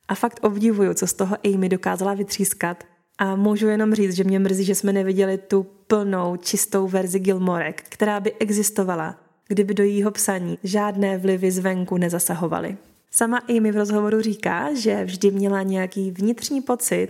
A 0.07 0.15
fakt 0.15 0.39
obdivuju, 0.43 0.93
co 0.93 1.07
z 1.07 1.13
toho 1.13 1.37
Amy 1.45 1.69
dokázala 1.69 2.13
vytřískat 2.13 2.83
a 3.21 3.35
můžu 3.35 3.67
jenom 3.67 3.93
říct, 3.93 4.15
že 4.15 4.23
mě 4.23 4.39
mrzí, 4.39 4.63
že 4.63 4.75
jsme 4.75 4.93
neviděli 4.93 5.37
tu 5.37 5.63
plnou, 5.87 6.35
čistou 6.35 6.87
verzi 6.87 7.19
Gilmorek, 7.19 7.83
která 7.89 8.19
by 8.19 8.33
existovala, 8.33 9.15
kdyby 9.47 9.73
do 9.73 9.83
jejího 9.83 10.11
psaní 10.11 10.57
žádné 10.63 11.17
vlivy 11.17 11.51
zvenku 11.51 11.97
nezasahovaly. 11.97 12.77
Sama 13.11 13.37
Amy 13.37 13.71
v 13.71 13.75
rozhovoru 13.75 14.21
říká, 14.21 14.73
že 14.73 15.05
vždy 15.05 15.31
měla 15.31 15.63
nějaký 15.63 16.11
vnitřní 16.11 16.61
pocit, 16.61 17.07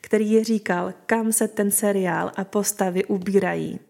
který 0.00 0.30
ji 0.30 0.44
říkal, 0.44 0.94
kam 1.06 1.32
se 1.32 1.48
ten 1.48 1.70
seriál 1.70 2.32
a 2.36 2.44
postavy 2.44 3.04
ubírají. 3.04 3.80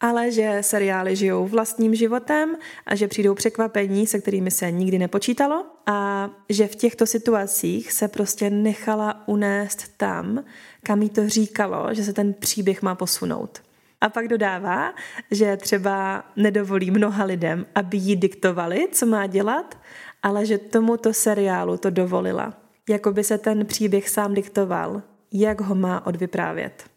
Ale 0.00 0.30
že 0.30 0.58
seriály 0.60 1.16
žijou 1.16 1.46
vlastním 1.46 1.94
životem 1.94 2.56
a 2.86 2.94
že 2.94 3.08
přijdou 3.08 3.34
překvapení, 3.34 4.06
se 4.06 4.18
kterými 4.18 4.50
se 4.50 4.70
nikdy 4.70 4.98
nepočítalo 4.98 5.66
a 5.86 6.30
že 6.48 6.66
v 6.66 6.76
těchto 6.76 7.06
situacích 7.06 7.92
se 7.92 8.08
prostě 8.08 8.50
nechala 8.50 9.28
unést 9.28 9.96
tam, 9.96 10.44
kam 10.82 11.02
jí 11.02 11.10
to 11.10 11.28
říkalo, 11.28 11.94
že 11.94 12.04
se 12.04 12.12
ten 12.12 12.34
příběh 12.34 12.82
má 12.82 12.94
posunout. 12.94 13.62
A 14.00 14.08
pak 14.08 14.28
dodává, 14.28 14.94
že 15.30 15.56
třeba 15.56 16.24
nedovolí 16.36 16.90
mnoha 16.90 17.24
lidem, 17.24 17.66
aby 17.74 17.96
jí 17.96 18.16
diktovali, 18.16 18.88
co 18.92 19.06
má 19.06 19.26
dělat, 19.26 19.78
ale 20.22 20.46
že 20.46 20.58
tomuto 20.58 21.12
seriálu 21.12 21.76
to 21.76 21.90
dovolila. 21.90 22.54
Jako 22.88 23.12
by 23.12 23.24
se 23.24 23.38
ten 23.38 23.66
příběh 23.66 24.08
sám 24.08 24.34
diktoval, 24.34 25.02
jak 25.32 25.60
ho 25.60 25.74
má 25.74 26.06
odvyprávět. 26.06 26.93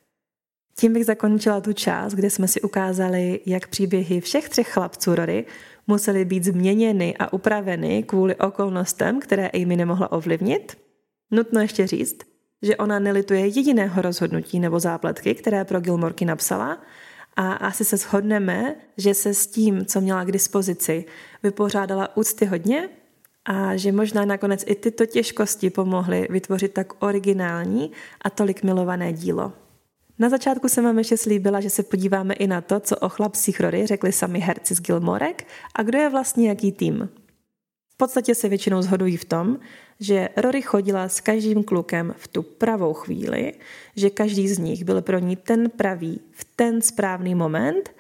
Tím 0.79 0.93
bych 0.93 1.05
zakončila 1.05 1.61
tu 1.61 1.73
část, 1.73 2.13
kde 2.13 2.29
jsme 2.29 2.47
si 2.47 2.61
ukázali, 2.61 3.39
jak 3.45 3.67
příběhy 3.67 4.21
všech 4.21 4.49
třech 4.49 4.67
chlapců 4.67 5.15
Rory 5.15 5.45
musely 5.87 6.25
být 6.25 6.43
změněny 6.43 7.15
a 7.19 7.33
upraveny 7.33 8.03
kvůli 8.03 8.35
okolnostem, 8.35 9.19
které 9.19 9.49
Amy 9.49 9.75
nemohla 9.75 10.11
ovlivnit. 10.11 10.77
Nutno 11.31 11.61
ještě 11.61 11.87
říct, 11.87 12.17
že 12.61 12.77
ona 12.77 12.99
nelituje 12.99 13.47
jediného 13.47 14.01
rozhodnutí 14.01 14.59
nebo 14.59 14.79
zápletky, 14.79 15.35
které 15.35 15.65
pro 15.65 15.79
Gilmorky 15.79 16.25
napsala 16.25 16.81
a 17.35 17.53
asi 17.53 17.85
se 17.85 17.97
shodneme, 17.97 18.75
že 18.97 19.13
se 19.13 19.33
s 19.33 19.47
tím, 19.47 19.85
co 19.85 20.01
měla 20.01 20.23
k 20.23 20.31
dispozici, 20.31 21.05
vypořádala 21.43 22.17
úcty 22.17 22.45
hodně 22.45 22.89
a 23.45 23.75
že 23.75 23.91
možná 23.91 24.25
nakonec 24.25 24.63
i 24.67 24.75
tyto 24.75 25.05
těžkosti 25.05 25.69
pomohly 25.69 26.27
vytvořit 26.29 26.73
tak 26.73 27.03
originální 27.03 27.91
a 28.21 28.29
tolik 28.29 28.63
milované 28.63 29.13
dílo. 29.13 29.53
Na 30.19 30.29
začátku 30.29 30.69
jsem 30.69 30.83
vám 30.83 30.97
ještě 30.97 31.17
slíbila, 31.17 31.61
že 31.61 31.69
se 31.69 31.83
podíváme 31.83 32.33
i 32.33 32.47
na 32.47 32.61
to, 32.61 32.79
co 32.79 32.97
o 32.97 33.09
chlapcích 33.09 33.59
Rory 33.59 33.87
řekli 33.87 34.11
sami 34.11 34.39
herci 34.39 34.75
z 34.75 34.81
Gilmorek 34.81 35.47
a 35.75 35.83
kdo 35.83 35.97
je 35.97 36.09
vlastně 36.09 36.49
jaký 36.49 36.71
tým. 36.71 37.09
V 37.93 37.97
podstatě 37.97 38.35
se 38.35 38.49
většinou 38.49 38.81
zhodují 38.81 39.17
v 39.17 39.25
tom, 39.25 39.59
že 39.99 40.29
Rory 40.37 40.61
chodila 40.61 41.09
s 41.09 41.19
každým 41.19 41.63
klukem 41.63 42.13
v 42.17 42.27
tu 42.27 42.43
pravou 42.43 42.93
chvíli, 42.93 43.53
že 43.95 44.09
každý 44.09 44.47
z 44.47 44.57
nich 44.57 44.83
byl 44.83 45.01
pro 45.01 45.19
ní 45.19 45.35
ten 45.35 45.69
pravý 45.69 46.21
v 46.31 46.45
ten 46.55 46.81
správný 46.81 47.35
moment 47.35 47.91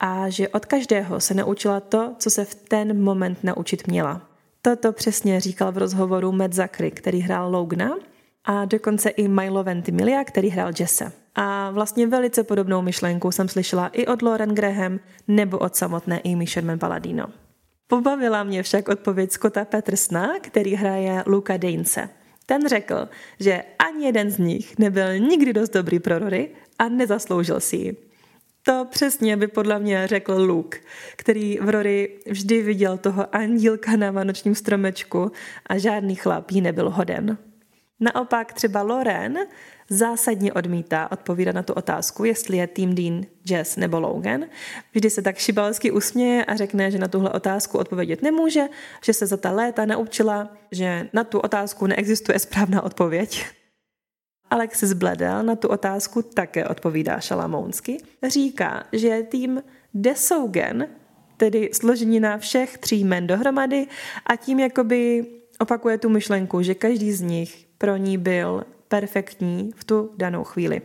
a 0.00 0.28
že 0.28 0.48
od 0.48 0.66
každého 0.66 1.20
se 1.20 1.34
naučila 1.34 1.80
to, 1.80 2.14
co 2.18 2.30
se 2.30 2.44
v 2.44 2.54
ten 2.54 3.02
moment 3.02 3.38
naučit 3.44 3.86
měla. 3.86 4.28
Toto 4.62 4.92
přesně 4.92 5.40
říkal 5.40 5.72
v 5.72 5.78
rozhovoru 5.78 6.32
Matt 6.32 6.54
Zachary, 6.54 6.90
který 6.90 7.20
hrál 7.20 7.50
Logna, 7.50 7.96
a 8.44 8.64
dokonce 8.64 9.10
i 9.10 9.28
Milo 9.28 9.64
Ventimiglia, 9.64 10.24
který 10.24 10.48
hrál 10.48 10.72
Jesse. 10.80 11.21
A 11.34 11.70
vlastně 11.70 12.06
velice 12.06 12.44
podobnou 12.44 12.82
myšlenku 12.82 13.30
jsem 13.30 13.48
slyšela 13.48 13.88
i 13.88 14.06
od 14.06 14.22
Lauren 14.22 14.54
Graham 14.54 15.00
nebo 15.28 15.58
od 15.58 15.76
samotné 15.76 16.20
Amy 16.24 16.46
Sherman 16.46 16.78
Paladino. 16.78 17.26
Pobavila 17.86 18.42
mě 18.42 18.62
však 18.62 18.88
odpověď 18.88 19.32
Scotta 19.32 19.64
Petersna, 19.64 20.28
který 20.40 20.74
hraje 20.74 21.22
Luka 21.26 21.56
Daince. 21.56 22.08
Ten 22.46 22.68
řekl, 22.68 23.08
že 23.40 23.62
ani 23.78 24.06
jeden 24.06 24.30
z 24.30 24.38
nich 24.38 24.78
nebyl 24.78 25.18
nikdy 25.18 25.52
dost 25.52 25.72
dobrý 25.72 26.00
pro 26.00 26.18
Rory 26.18 26.50
a 26.78 26.88
nezasloužil 26.88 27.60
si 27.60 27.76
ji. 27.76 27.96
To 28.62 28.86
přesně 28.90 29.36
by 29.36 29.46
podle 29.46 29.78
mě 29.78 30.06
řekl 30.06 30.32
Luke, 30.32 30.78
který 31.16 31.58
v 31.58 31.68
Rory 31.68 32.18
vždy 32.26 32.62
viděl 32.62 32.98
toho 32.98 33.36
andílka 33.36 33.96
na 33.96 34.10
vánočním 34.10 34.54
stromečku 34.54 35.32
a 35.66 35.78
žádný 35.78 36.14
chlap 36.14 36.50
jí 36.50 36.60
nebyl 36.60 36.90
hoden. 36.90 37.38
Naopak 38.00 38.52
třeba 38.52 38.82
Loren 38.82 39.38
zásadně 39.90 40.52
odmítá 40.52 41.12
odpovídat 41.12 41.54
na 41.54 41.62
tu 41.62 41.72
otázku, 41.72 42.24
jestli 42.24 42.56
je 42.56 42.66
Team 42.66 42.94
Dean, 42.94 43.22
Jess 43.50 43.76
nebo 43.76 44.00
Logan. 44.00 44.44
Vždy 44.94 45.10
se 45.10 45.22
tak 45.22 45.38
šibalsky 45.38 45.90
usměje 45.90 46.44
a 46.44 46.56
řekne, 46.56 46.90
že 46.90 46.98
na 46.98 47.08
tuhle 47.08 47.30
otázku 47.30 47.78
odpovědět 47.78 48.22
nemůže, 48.22 48.64
že 49.04 49.12
se 49.12 49.26
za 49.26 49.36
ta 49.36 49.50
léta 49.50 49.84
naučila, 49.84 50.56
že 50.72 51.08
na 51.12 51.24
tu 51.24 51.40
otázku 51.40 51.86
neexistuje 51.86 52.38
správná 52.38 52.82
odpověď. 52.82 53.46
Alexis 54.50 54.92
Bledel 54.92 55.42
na 55.42 55.56
tu 55.56 55.68
otázku 55.68 56.22
také 56.22 56.68
odpovídá 56.68 57.20
šalamounsky. 57.20 57.98
Říká, 58.28 58.84
že 58.92 59.22
tým 59.22 59.62
Desougen, 59.94 60.88
tedy 61.36 61.70
složenina 61.72 62.38
všech 62.38 62.78
tří 62.78 63.04
men 63.04 63.26
dohromady 63.26 63.86
a 64.26 64.36
tím 64.36 64.60
jakoby 64.60 65.26
opakuje 65.58 65.98
tu 65.98 66.08
myšlenku, 66.08 66.62
že 66.62 66.74
každý 66.74 67.12
z 67.12 67.20
nich 67.20 67.66
pro 67.78 67.96
ní 67.96 68.18
byl 68.18 68.64
perfektní 68.92 69.70
v 69.76 69.84
tu 69.84 70.10
danou 70.16 70.44
chvíli. 70.44 70.82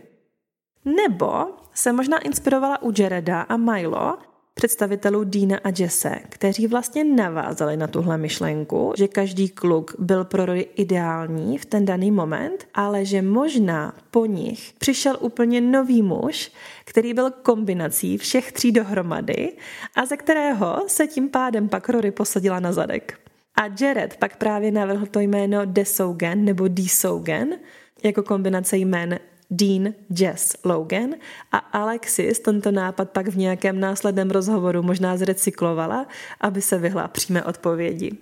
Nebo 0.84 1.46
se 1.74 1.92
možná 1.92 2.18
inspirovala 2.18 2.82
u 2.82 2.92
Jareda 2.98 3.40
a 3.40 3.56
Milo, 3.56 4.18
představitelů 4.54 5.24
Dina 5.24 5.58
a 5.64 5.68
Jesse, 5.78 6.18
kteří 6.28 6.66
vlastně 6.66 7.04
navázali 7.04 7.76
na 7.76 7.86
tuhle 7.86 8.18
myšlenku, 8.18 8.92
že 8.96 9.08
každý 9.08 9.48
kluk 9.48 9.94
byl 9.98 10.24
pro 10.24 10.46
Rory 10.46 10.68
ideální 10.76 11.58
v 11.58 11.66
ten 11.66 11.84
daný 11.84 12.10
moment, 12.10 12.68
ale 12.74 13.04
že 13.04 13.22
možná 13.22 13.94
po 14.10 14.26
nich 14.26 14.72
přišel 14.78 15.16
úplně 15.20 15.60
nový 15.60 16.02
muž, 16.02 16.52
který 16.84 17.14
byl 17.14 17.30
kombinací 17.30 18.18
všech 18.18 18.52
tří 18.52 18.72
dohromady 18.72 19.52
a 19.96 20.06
ze 20.06 20.16
kterého 20.16 20.84
se 20.86 21.06
tím 21.06 21.28
pádem 21.28 21.68
pak 21.68 21.88
Rory 21.88 22.10
posadila 22.10 22.60
na 22.60 22.72
zadek. 22.72 23.20
A 23.58 23.62
Jared 23.80 24.16
pak 24.16 24.36
právě 24.36 24.70
navrhl 24.70 25.06
to 25.06 25.20
jméno 25.20 25.60
Desougen 25.64 26.44
nebo 26.44 26.68
Desougen 26.68 27.58
jako 28.04 28.22
kombinace 28.22 28.76
jmén 28.76 29.18
Dean, 29.50 29.94
Jess, 30.18 30.56
Logan 30.64 31.14
a 31.52 31.58
Alexis 31.58 32.38
tento 32.38 32.70
nápad 32.70 33.10
pak 33.10 33.28
v 33.28 33.36
nějakém 33.36 33.80
následném 33.80 34.30
rozhovoru 34.30 34.82
možná 34.82 35.16
zrecyklovala, 35.16 36.06
aby 36.40 36.62
se 36.62 36.78
vyhla 36.78 37.08
přímé 37.08 37.44
odpovědi. 37.44 38.12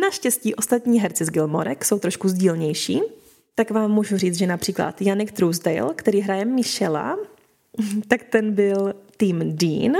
Naštěstí 0.00 0.54
ostatní 0.54 1.00
herci 1.00 1.24
z 1.24 1.30
Gilmorek 1.30 1.84
jsou 1.84 1.98
trošku 1.98 2.28
sdílnější, 2.28 3.00
tak 3.54 3.70
vám 3.70 3.90
můžu 3.90 4.16
říct, 4.16 4.38
že 4.38 4.46
například 4.46 5.02
Janik 5.02 5.32
Truesdale, 5.32 5.94
který 5.94 6.20
hraje 6.20 6.44
Michela, 6.44 7.18
tak 8.08 8.24
ten 8.24 8.52
byl 8.52 8.94
tým 9.16 9.56
Dean, 9.56 9.92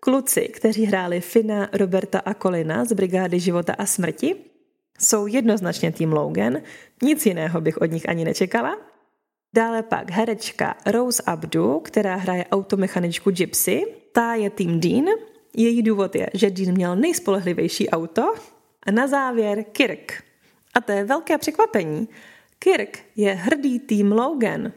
Kluci, 0.00 0.40
kteří 0.40 0.84
hráli 0.84 1.20
Fina, 1.20 1.68
Roberta 1.72 2.18
a 2.18 2.34
Colina 2.34 2.84
z 2.84 2.92
Brigády 2.92 3.40
života 3.40 3.74
a 3.78 3.86
smrti, 3.86 4.36
jsou 5.00 5.26
jednoznačně 5.26 5.92
tým 5.92 6.12
Logan, 6.12 6.58
nic 7.02 7.26
jiného 7.26 7.60
bych 7.60 7.78
od 7.78 7.90
nich 7.90 8.08
ani 8.08 8.24
nečekala. 8.24 8.76
Dále 9.54 9.82
pak 9.82 10.10
herečka 10.10 10.74
Rose 10.86 11.22
Abdu, 11.26 11.80
která 11.80 12.16
hraje 12.16 12.44
automechaničku 12.44 13.30
Gypsy, 13.30 13.82
ta 14.12 14.34
je 14.34 14.50
tým 14.50 14.80
Dean. 14.80 15.04
Její 15.56 15.82
důvod 15.82 16.14
je, 16.14 16.30
že 16.34 16.50
Dean 16.50 16.74
měl 16.74 16.96
nejspolehlivější 16.96 17.90
auto. 17.90 18.34
A 18.86 18.90
na 18.90 19.06
závěr 19.06 19.64
Kirk. 19.72 20.22
A 20.74 20.80
to 20.80 20.92
je 20.92 21.04
velké 21.04 21.38
překvapení. 21.38 22.08
Kirk 22.58 22.98
je 23.16 23.32
hrdý 23.32 23.78
tým 23.78 24.12
Logan. 24.12 24.72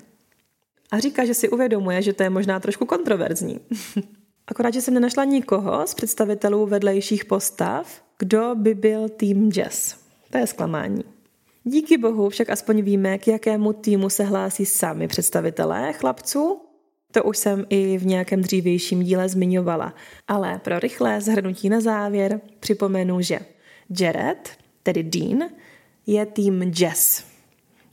A 0.92 1.00
říká, 1.00 1.26
že 1.26 1.34
si 1.34 1.50
uvědomuje, 1.50 2.02
že 2.02 2.14
to 2.14 2.24
je 2.24 2.30
možná 2.30 2.60
trošku 2.60 2.86
kontroverzní. 2.86 3.60
Akorát, 4.48 4.74
že 4.74 4.82
jsem 4.82 4.94
nenašla 4.94 5.24
nikoho 5.24 5.88
z 5.88 5.94
představitelů 5.94 6.66
vedlejších 6.66 7.26
postav, 7.26 8.04
kdo 8.20 8.56
by 8.56 8.74
byl 8.74 9.10
tým 9.10 9.52
Jazz. 9.52 10.03
To 10.34 10.40
je 10.40 10.48
zklamání. 10.48 11.04
Díky 11.64 11.98
bohu 11.98 12.30
však 12.30 12.50
aspoň 12.50 12.82
víme, 12.82 13.18
k 13.18 13.28
jakému 13.28 13.74
týmu 13.74 14.10
se 14.10 14.24
hlásí 14.24 14.66
sami 14.66 15.08
představitelé 15.08 15.94
chlapců. 15.94 16.62
To 17.12 17.24
už 17.24 17.38
jsem 17.38 17.66
i 17.70 17.98
v 17.98 18.06
nějakém 18.06 18.42
dřívějším 18.42 19.04
díle 19.04 19.30
zmiňovala. 19.30 19.94
Ale 20.28 20.60
pro 20.64 20.80
rychlé 20.80 21.22
zhrnutí 21.22 21.70
na 21.70 21.82
závěr 21.82 22.42
připomenu, 22.60 23.22
že 23.22 23.40
Jared, 24.00 24.50
tedy 24.84 25.04
Dean, 25.04 25.50
je 26.08 26.26
tým 26.26 26.74
Jess. 26.80 27.24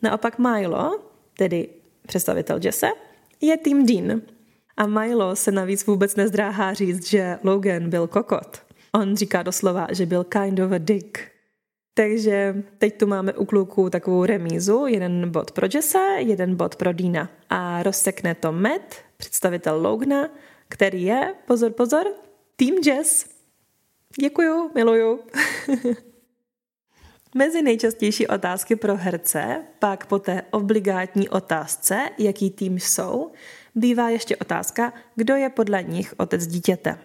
Naopak 0.03 0.39
Milo, 0.39 1.01
tedy 1.37 1.69
představitel 2.07 2.61
Jesse, 2.65 2.89
je 3.41 3.57
tým 3.57 3.87
Dean. 3.87 4.23
A 4.77 4.87
Milo 4.87 5.37
se 5.37 5.53
navíc 5.53 5.87
vůbec 5.87 6.17
nezdráhá 6.17 6.75
říct, 6.75 7.07
že 7.07 7.39
Logan 7.45 7.91
byl 7.91 8.07
kokot. 8.07 8.63
On 8.93 9.17
říká 9.17 9.43
doslova, 9.43 9.87
že 9.91 10.07
byl 10.07 10.25
kind 10.25 10.59
of 10.59 10.73
a 10.73 10.79
dick. 10.79 11.30
Takže 11.95 12.63
teď 12.79 12.99
tu 12.99 13.07
máme 13.07 13.33
u 13.33 13.45
kluků 13.45 13.91
takovou 13.91 14.25
remízu, 14.25 14.87
jeden 14.87 15.31
bod 15.31 15.51
pro 15.51 15.67
Jesse, 15.75 16.17
jeden 16.19 16.57
bod 16.57 16.77
pro 16.77 16.93
Dina. 16.93 17.31
A 17.51 17.83
rozsekne 17.83 18.35
to 18.35 18.53
Matt, 18.53 18.95
představitel 19.17 19.83
Logna, 19.83 20.29
který 20.69 21.03
je, 21.03 21.35
pozor, 21.47 21.73
pozor, 21.73 22.07
Team 22.57 22.75
Jess. 22.87 23.27
Děkuju, 24.21 24.71
miluju. 24.75 25.21
Mezi 27.35 27.63
nejčastější 27.63 28.27
otázky 28.27 28.77
pro 28.77 28.97
herce, 28.97 29.65
pak 29.79 30.07
po 30.07 30.19
té 30.19 30.43
obligátní 30.51 31.29
otázce, 31.29 32.09
jaký 32.19 32.51
tým 32.51 32.79
jsou, 32.79 33.31
bývá 33.75 34.09
ještě 34.09 34.37
otázka, 34.37 34.93
kdo 35.17 35.37
je 35.37 35.49
podle 35.49 35.83
nich 35.83 36.15
otec 36.17 36.47
dítěte. 36.47 36.99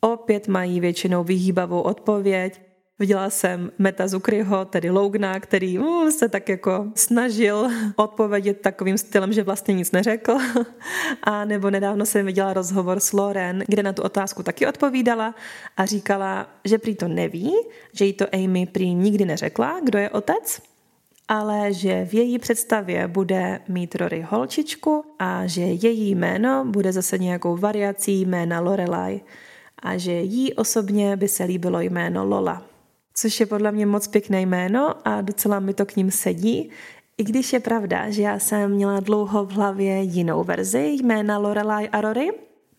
Opět 0.00 0.48
mají 0.48 0.80
většinou 0.80 1.24
vyhýbavou 1.24 1.80
odpověď, 1.80 2.60
Viděla 2.98 3.30
jsem 3.30 3.72
Meta 3.78 4.08
Zukryho, 4.08 4.64
tedy 4.64 4.90
Lougna, 4.90 5.40
který 5.40 5.78
uh, 5.78 6.08
se 6.08 6.28
tak 6.28 6.48
jako 6.48 6.86
snažil 6.94 7.68
odpovědět 7.96 8.60
takovým 8.60 8.98
stylem, 8.98 9.32
že 9.32 9.42
vlastně 9.42 9.74
nic 9.74 9.92
neřekl. 9.92 10.38
A 11.22 11.44
nebo 11.44 11.70
nedávno 11.70 12.06
jsem 12.06 12.26
viděla 12.26 12.52
rozhovor 12.52 13.00
s 13.00 13.12
Loren, 13.12 13.64
kde 13.68 13.82
na 13.82 13.92
tu 13.92 14.02
otázku 14.02 14.42
taky 14.42 14.66
odpovídala 14.66 15.34
a 15.76 15.86
říkala, 15.86 16.48
že 16.64 16.78
prý 16.78 16.94
to 16.94 17.08
neví, 17.08 17.52
že 17.92 18.04
jí 18.04 18.12
to 18.12 18.26
Amy 18.34 18.66
prý 18.66 18.94
nikdy 18.94 19.24
neřekla, 19.24 19.80
kdo 19.84 19.98
je 19.98 20.10
otec, 20.10 20.62
ale 21.28 21.72
že 21.72 22.04
v 22.04 22.14
její 22.14 22.38
představě 22.38 23.08
bude 23.08 23.60
mít 23.68 23.94
Rory 23.94 24.26
holčičku 24.30 25.04
a 25.18 25.46
že 25.46 25.62
její 25.62 26.14
jméno 26.14 26.64
bude 26.64 26.92
zase 26.92 27.18
nějakou 27.18 27.56
variací 27.56 28.20
jména 28.20 28.60
Lorelai 28.60 29.20
a 29.82 29.96
že 29.96 30.12
jí 30.12 30.54
osobně 30.54 31.16
by 31.16 31.28
se 31.28 31.44
líbilo 31.44 31.80
jméno 31.80 32.24
Lola 32.24 32.73
což 33.14 33.40
je 33.40 33.46
podle 33.46 33.72
mě 33.72 33.86
moc 33.86 34.06
pěkné 34.06 34.40
jméno 34.40 34.94
a 35.04 35.20
docela 35.20 35.60
mi 35.60 35.74
to 35.74 35.86
k 35.86 35.96
ním 35.96 36.10
sedí, 36.10 36.70
i 37.18 37.24
když 37.24 37.52
je 37.52 37.60
pravda, 37.60 38.10
že 38.10 38.22
já 38.22 38.38
jsem 38.38 38.70
měla 38.70 39.00
dlouho 39.00 39.44
v 39.44 39.52
hlavě 39.52 40.02
jinou 40.02 40.44
verzi 40.44 40.96
jména 41.02 41.38
Lorelai 41.38 41.88
a 41.88 42.00
Rory, 42.00 42.30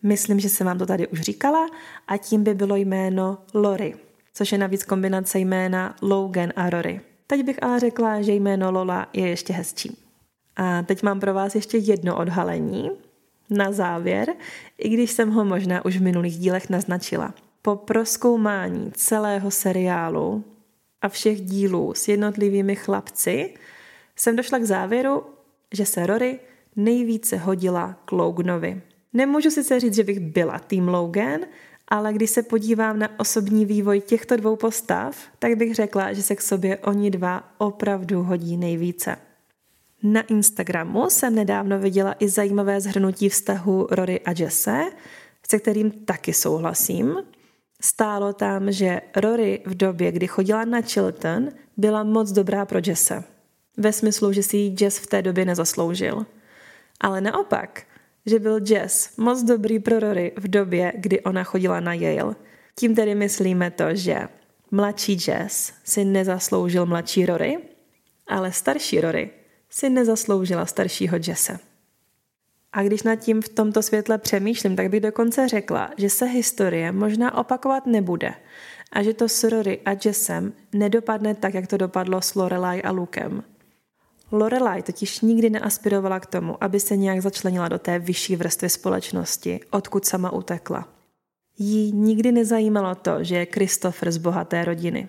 myslím, 0.02 0.40
že 0.40 0.48
jsem 0.48 0.66
vám 0.66 0.78
to 0.78 0.86
tady 0.86 1.06
už 1.08 1.20
říkala, 1.20 1.66
a 2.08 2.16
tím 2.16 2.44
by 2.44 2.54
bylo 2.54 2.76
jméno 2.76 3.38
Lori, 3.54 3.94
což 4.34 4.52
je 4.52 4.58
navíc 4.58 4.84
kombinace 4.84 5.38
jména 5.38 5.96
Logan 6.02 6.52
a 6.56 6.70
Rory. 6.70 7.00
Teď 7.26 7.42
bych 7.42 7.62
ale 7.62 7.80
řekla, 7.80 8.22
že 8.22 8.32
jméno 8.32 8.72
Lola 8.72 9.06
je 9.12 9.28
ještě 9.28 9.52
hezčí. 9.52 9.96
A 10.56 10.82
teď 10.82 11.02
mám 11.02 11.20
pro 11.20 11.34
vás 11.34 11.54
ještě 11.54 11.78
jedno 11.78 12.16
odhalení 12.16 12.90
na 13.50 13.72
závěr, 13.72 14.28
i 14.78 14.88
když 14.88 15.10
jsem 15.10 15.30
ho 15.30 15.44
možná 15.44 15.84
už 15.84 15.96
v 15.96 16.02
minulých 16.02 16.38
dílech 16.38 16.70
naznačila– 16.70 17.34
po 17.66 17.76
proskoumání 17.76 18.92
celého 18.94 19.50
seriálu 19.50 20.44
a 21.02 21.08
všech 21.08 21.40
dílů 21.40 21.94
s 21.94 22.08
jednotlivými 22.08 22.76
chlapci 22.76 23.54
jsem 24.16 24.36
došla 24.36 24.58
k 24.58 24.64
závěru, 24.64 25.22
že 25.74 25.86
se 25.86 26.06
Rory 26.06 26.40
nejvíce 26.76 27.36
hodila 27.36 27.96
k 28.04 28.12
Loganovi. 28.12 28.82
Nemůžu 29.12 29.50
sice 29.50 29.80
říct, 29.80 29.94
že 29.94 30.04
bych 30.04 30.20
byla 30.20 30.58
tým 30.58 30.88
Logan, 30.88 31.40
ale 31.88 32.12
když 32.12 32.30
se 32.30 32.42
podívám 32.42 32.98
na 32.98 33.20
osobní 33.20 33.66
vývoj 33.66 34.00
těchto 34.00 34.36
dvou 34.36 34.56
postav, 34.56 35.16
tak 35.38 35.54
bych 35.54 35.74
řekla, 35.74 36.12
že 36.12 36.22
se 36.22 36.36
k 36.36 36.42
sobě 36.42 36.78
oni 36.78 37.10
dva 37.10 37.44
opravdu 37.58 38.22
hodí 38.22 38.56
nejvíce. 38.56 39.16
Na 40.02 40.22
Instagramu 40.22 41.10
jsem 41.10 41.34
nedávno 41.34 41.78
viděla 41.78 42.14
i 42.18 42.28
zajímavé 42.28 42.80
zhrnutí 42.80 43.28
vztahu 43.28 43.86
Rory 43.90 44.20
a 44.20 44.30
Jesse, 44.38 44.84
se 45.50 45.58
kterým 45.58 45.90
taky 45.90 46.32
souhlasím. 46.32 47.16
Stálo 47.86 48.32
tam, 48.32 48.72
že 48.72 49.00
Rory 49.16 49.62
v 49.66 49.74
době, 49.74 50.12
kdy 50.12 50.26
chodila 50.26 50.64
na 50.64 50.80
Chilton, 50.80 51.48
byla 51.76 52.04
moc 52.04 52.32
dobrá 52.32 52.66
pro 52.66 52.78
Jesse. 52.86 53.24
Ve 53.76 53.92
smyslu, 53.92 54.32
že 54.32 54.42
si 54.42 54.56
ji 54.56 54.76
Jess 54.80 54.98
v 54.98 55.06
té 55.06 55.22
době 55.22 55.44
nezasloužil. 55.44 56.26
Ale 57.00 57.20
naopak, 57.20 57.82
že 58.26 58.38
byl 58.38 58.60
Jess 58.68 59.16
moc 59.16 59.42
dobrý 59.42 59.78
pro 59.78 60.00
Rory 60.00 60.32
v 60.36 60.48
době, 60.48 60.92
kdy 60.96 61.20
ona 61.20 61.44
chodila 61.44 61.80
na 61.80 61.94
Yale. 61.94 62.34
Tím 62.74 62.94
tedy 62.94 63.14
myslíme 63.14 63.70
to, 63.70 63.94
že 63.94 64.28
mladší 64.70 65.18
Jess 65.28 65.72
si 65.84 66.04
nezasloužil 66.04 66.86
mladší 66.86 67.26
Rory, 67.26 67.58
ale 68.26 68.52
starší 68.52 69.00
Rory 69.00 69.30
si 69.70 69.90
nezasloužila 69.90 70.66
staršího 70.66 71.16
Jesse. 71.26 71.58
A 72.76 72.82
když 72.82 73.02
nad 73.02 73.16
tím 73.16 73.42
v 73.42 73.48
tomto 73.48 73.82
světle 73.82 74.18
přemýšlím, 74.18 74.76
tak 74.76 74.90
bych 74.90 75.00
dokonce 75.00 75.48
řekla, 75.48 75.90
že 75.96 76.10
se 76.10 76.24
historie 76.24 76.92
možná 76.92 77.38
opakovat 77.38 77.86
nebude 77.86 78.34
a 78.92 79.02
že 79.02 79.14
to 79.14 79.28
s 79.28 79.44
Rory 79.44 79.80
a 79.84 79.90
Jessem 80.04 80.52
nedopadne 80.72 81.34
tak, 81.34 81.54
jak 81.54 81.66
to 81.66 81.76
dopadlo 81.76 82.22
s 82.22 82.34
Lorelai 82.34 82.82
a 82.82 82.90
Lukem. 82.90 83.42
Lorelai 84.32 84.82
totiž 84.82 85.20
nikdy 85.20 85.50
neaspirovala 85.50 86.20
k 86.20 86.26
tomu, 86.26 86.64
aby 86.64 86.80
se 86.80 86.96
nějak 86.96 87.22
začlenila 87.22 87.68
do 87.68 87.78
té 87.78 87.98
vyšší 87.98 88.36
vrstvy 88.36 88.68
společnosti, 88.68 89.60
odkud 89.70 90.04
sama 90.04 90.32
utekla. 90.32 90.88
Jí 91.58 91.92
nikdy 91.92 92.32
nezajímalo 92.32 92.94
to, 92.94 93.24
že 93.24 93.36
je 93.36 93.46
Christopher 93.46 94.12
z 94.12 94.16
bohaté 94.16 94.64
rodiny. 94.64 95.08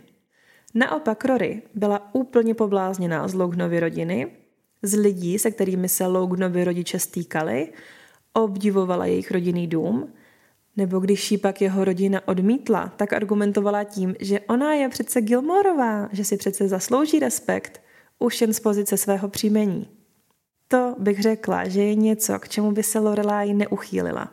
Naopak 0.73 1.25
Rory 1.25 1.61
byla 1.75 2.15
úplně 2.15 2.53
poblázněná 2.53 3.27
z 3.27 3.33
Lognovy 3.33 3.79
rodiny 3.79 4.27
z 4.87 4.93
lidí, 4.93 5.39
se 5.39 5.51
kterými 5.51 5.89
se 5.89 6.05
Loganovi 6.05 6.63
rodiče 6.63 6.99
stýkali, 6.99 7.73
obdivovala 8.33 9.05
jejich 9.05 9.31
rodinný 9.31 9.67
dům, 9.67 10.13
nebo 10.77 10.99
když 10.99 11.31
ji 11.31 11.37
pak 11.37 11.61
jeho 11.61 11.85
rodina 11.85 12.27
odmítla, 12.27 12.93
tak 12.97 13.13
argumentovala 13.13 13.83
tím, 13.83 14.15
že 14.19 14.39
ona 14.39 14.73
je 14.73 14.89
přece 14.89 15.21
Gilmorová, 15.21 16.09
že 16.11 16.25
si 16.25 16.37
přece 16.37 16.67
zaslouží 16.67 17.19
respekt, 17.19 17.81
už 18.19 18.41
jen 18.41 18.53
z 18.53 18.59
pozice 18.59 18.97
svého 18.97 19.29
příjmení. 19.29 19.87
To 20.67 20.95
bych 20.99 21.21
řekla, 21.21 21.67
že 21.67 21.83
je 21.83 21.95
něco, 21.95 22.39
k 22.39 22.49
čemu 22.49 22.71
by 22.71 22.83
se 22.83 22.99
Lorelai 22.99 23.53
neuchýlila. 23.53 24.31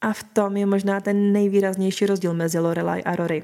A 0.00 0.12
v 0.12 0.22
tom 0.22 0.56
je 0.56 0.66
možná 0.66 1.00
ten 1.00 1.32
nejvýraznější 1.32 2.06
rozdíl 2.06 2.34
mezi 2.34 2.58
Lorelai 2.58 3.02
a 3.02 3.16
Rory. 3.16 3.42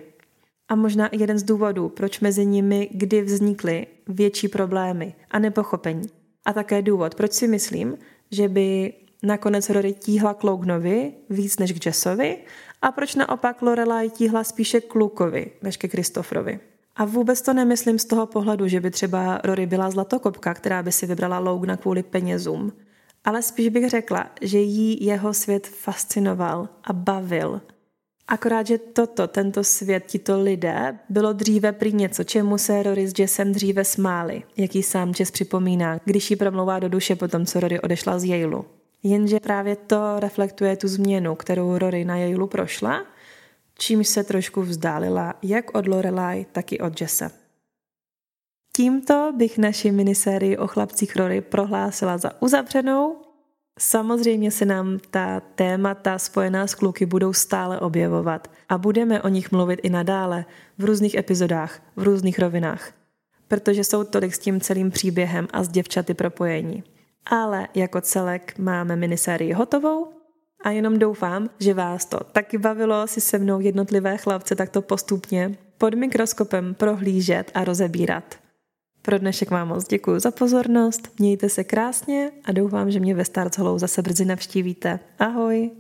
A 0.68 0.74
možná 0.74 1.08
i 1.08 1.20
jeden 1.20 1.38
z 1.38 1.42
důvodů, 1.42 1.88
proč 1.88 2.20
mezi 2.20 2.46
nimi 2.46 2.88
kdy 2.92 3.22
vznikly 3.22 3.86
větší 4.08 4.48
problémy 4.48 5.14
a 5.30 5.38
nepochopení. 5.38 6.21
A 6.44 6.52
také 6.52 6.82
důvod, 6.82 7.14
proč 7.14 7.32
si 7.32 7.48
myslím, 7.48 7.98
že 8.30 8.48
by 8.48 8.92
nakonec 9.22 9.70
Rory 9.70 9.92
tíhla 9.92 10.34
k 10.34 10.44
Lognovi 10.44 11.12
víc 11.30 11.58
než 11.58 11.72
k 11.72 11.86
Jessovi 11.86 12.38
a 12.82 12.92
proč 12.92 13.14
naopak 13.14 13.62
Lorelai 13.62 14.10
tíhla 14.10 14.44
spíše 14.44 14.80
k 14.80 14.94
Lukovi 14.94 15.50
než 15.62 15.76
ke 15.76 15.88
Kristofrovi. 15.88 16.60
A 16.96 17.04
vůbec 17.04 17.42
to 17.42 17.52
nemyslím 17.52 17.98
z 17.98 18.04
toho 18.04 18.26
pohledu, 18.26 18.68
že 18.68 18.80
by 18.80 18.90
třeba 18.90 19.40
Rory 19.44 19.66
byla 19.66 19.90
zlatokopka, 19.90 20.54
která 20.54 20.82
by 20.82 20.92
si 20.92 21.06
vybrala 21.06 21.38
Logna 21.38 21.76
kvůli 21.76 22.02
penězům. 22.02 22.72
Ale 23.24 23.42
spíš 23.42 23.68
bych 23.68 23.90
řekla, 23.90 24.30
že 24.40 24.58
jí 24.58 25.04
jeho 25.04 25.34
svět 25.34 25.66
fascinoval 25.66 26.68
a 26.84 26.92
bavil 26.92 27.60
Akorát, 28.32 28.66
že 28.66 28.78
toto, 28.78 29.26
tento 29.26 29.64
svět, 29.64 30.04
tito 30.06 30.40
lidé, 30.40 30.98
bylo 31.08 31.32
dříve 31.32 31.72
prý 31.72 31.92
něco, 31.92 32.24
čemu 32.24 32.58
se 32.58 32.82
Rory 32.82 33.08
s 33.08 33.18
Jessem 33.18 33.52
dříve 33.52 33.84
smáli, 33.84 34.42
jaký 34.56 34.82
sám 34.82 35.12
Jess 35.18 35.30
připomíná, 35.30 36.00
když 36.04 36.30
ji 36.30 36.36
promlouvá 36.36 36.78
do 36.78 36.88
duše 36.88 37.16
po 37.16 37.28
tom, 37.28 37.46
co 37.46 37.60
Rory 37.60 37.80
odešla 37.80 38.18
z 38.18 38.24
Yaleu. 38.24 38.64
Jenže 39.02 39.40
právě 39.40 39.76
to 39.76 40.20
reflektuje 40.20 40.76
tu 40.76 40.88
změnu, 40.88 41.34
kterou 41.34 41.78
Rory 41.78 42.04
na 42.04 42.16
Yaleu 42.16 42.46
prošla, 42.46 43.06
čímž 43.78 44.08
se 44.08 44.24
trošku 44.24 44.62
vzdálila 44.62 45.34
jak 45.42 45.76
od 45.76 45.86
Lorelai, 45.86 46.46
tak 46.52 46.72
i 46.72 46.80
od 46.80 47.00
Jesse. 47.00 47.30
Tímto 48.76 49.32
bych 49.36 49.58
naši 49.58 49.90
minisérii 49.90 50.56
o 50.56 50.66
chlapcích 50.66 51.16
Rory 51.16 51.40
prohlásila 51.40 52.18
za 52.18 52.42
uzavřenou 52.42 53.16
Samozřejmě 53.78 54.50
se 54.50 54.64
nám 54.64 54.98
ta 55.10 55.40
témata 55.40 56.18
spojená 56.18 56.66
s 56.66 56.74
kluky 56.74 57.06
budou 57.06 57.32
stále 57.32 57.80
objevovat 57.80 58.50
a 58.68 58.78
budeme 58.78 59.22
o 59.22 59.28
nich 59.28 59.52
mluvit 59.52 59.80
i 59.82 59.90
nadále 59.90 60.44
v 60.78 60.84
různých 60.84 61.14
epizodách, 61.14 61.82
v 61.96 62.02
různých 62.02 62.38
rovinách, 62.38 62.92
protože 63.48 63.84
jsou 63.84 64.04
tolik 64.04 64.34
s 64.34 64.38
tím 64.38 64.60
celým 64.60 64.90
příběhem 64.90 65.48
a 65.52 65.64
s 65.64 65.68
děvčaty 65.68 66.14
propojení. 66.14 66.84
Ale 67.26 67.68
jako 67.74 68.00
celek 68.00 68.58
máme 68.58 68.96
minisérii 68.96 69.52
hotovou 69.52 70.08
a 70.64 70.70
jenom 70.70 70.98
doufám, 70.98 71.50
že 71.60 71.74
vás 71.74 72.04
to 72.04 72.20
taky 72.32 72.58
bavilo 72.58 73.06
si 73.06 73.20
se 73.20 73.38
mnou 73.38 73.60
jednotlivé 73.60 74.16
chlapce 74.16 74.54
takto 74.54 74.82
postupně 74.82 75.58
pod 75.78 75.94
mikroskopem 75.94 76.74
prohlížet 76.74 77.50
a 77.54 77.64
rozebírat. 77.64 78.41
Pro 79.02 79.18
dnešek 79.18 79.50
vám 79.50 79.68
moc 79.68 79.88
děkuji 79.88 80.18
za 80.18 80.30
pozornost, 80.30 81.08
mějte 81.18 81.48
se 81.48 81.64
krásně 81.64 82.30
a 82.44 82.52
doufám, 82.52 82.90
že 82.90 83.00
mě 83.00 83.14
ve 83.14 83.24
Starts 83.24 83.58
Hollow 83.58 83.78
zase 83.78 84.02
brzy 84.02 84.24
navštívíte. 84.24 85.00
Ahoj! 85.18 85.70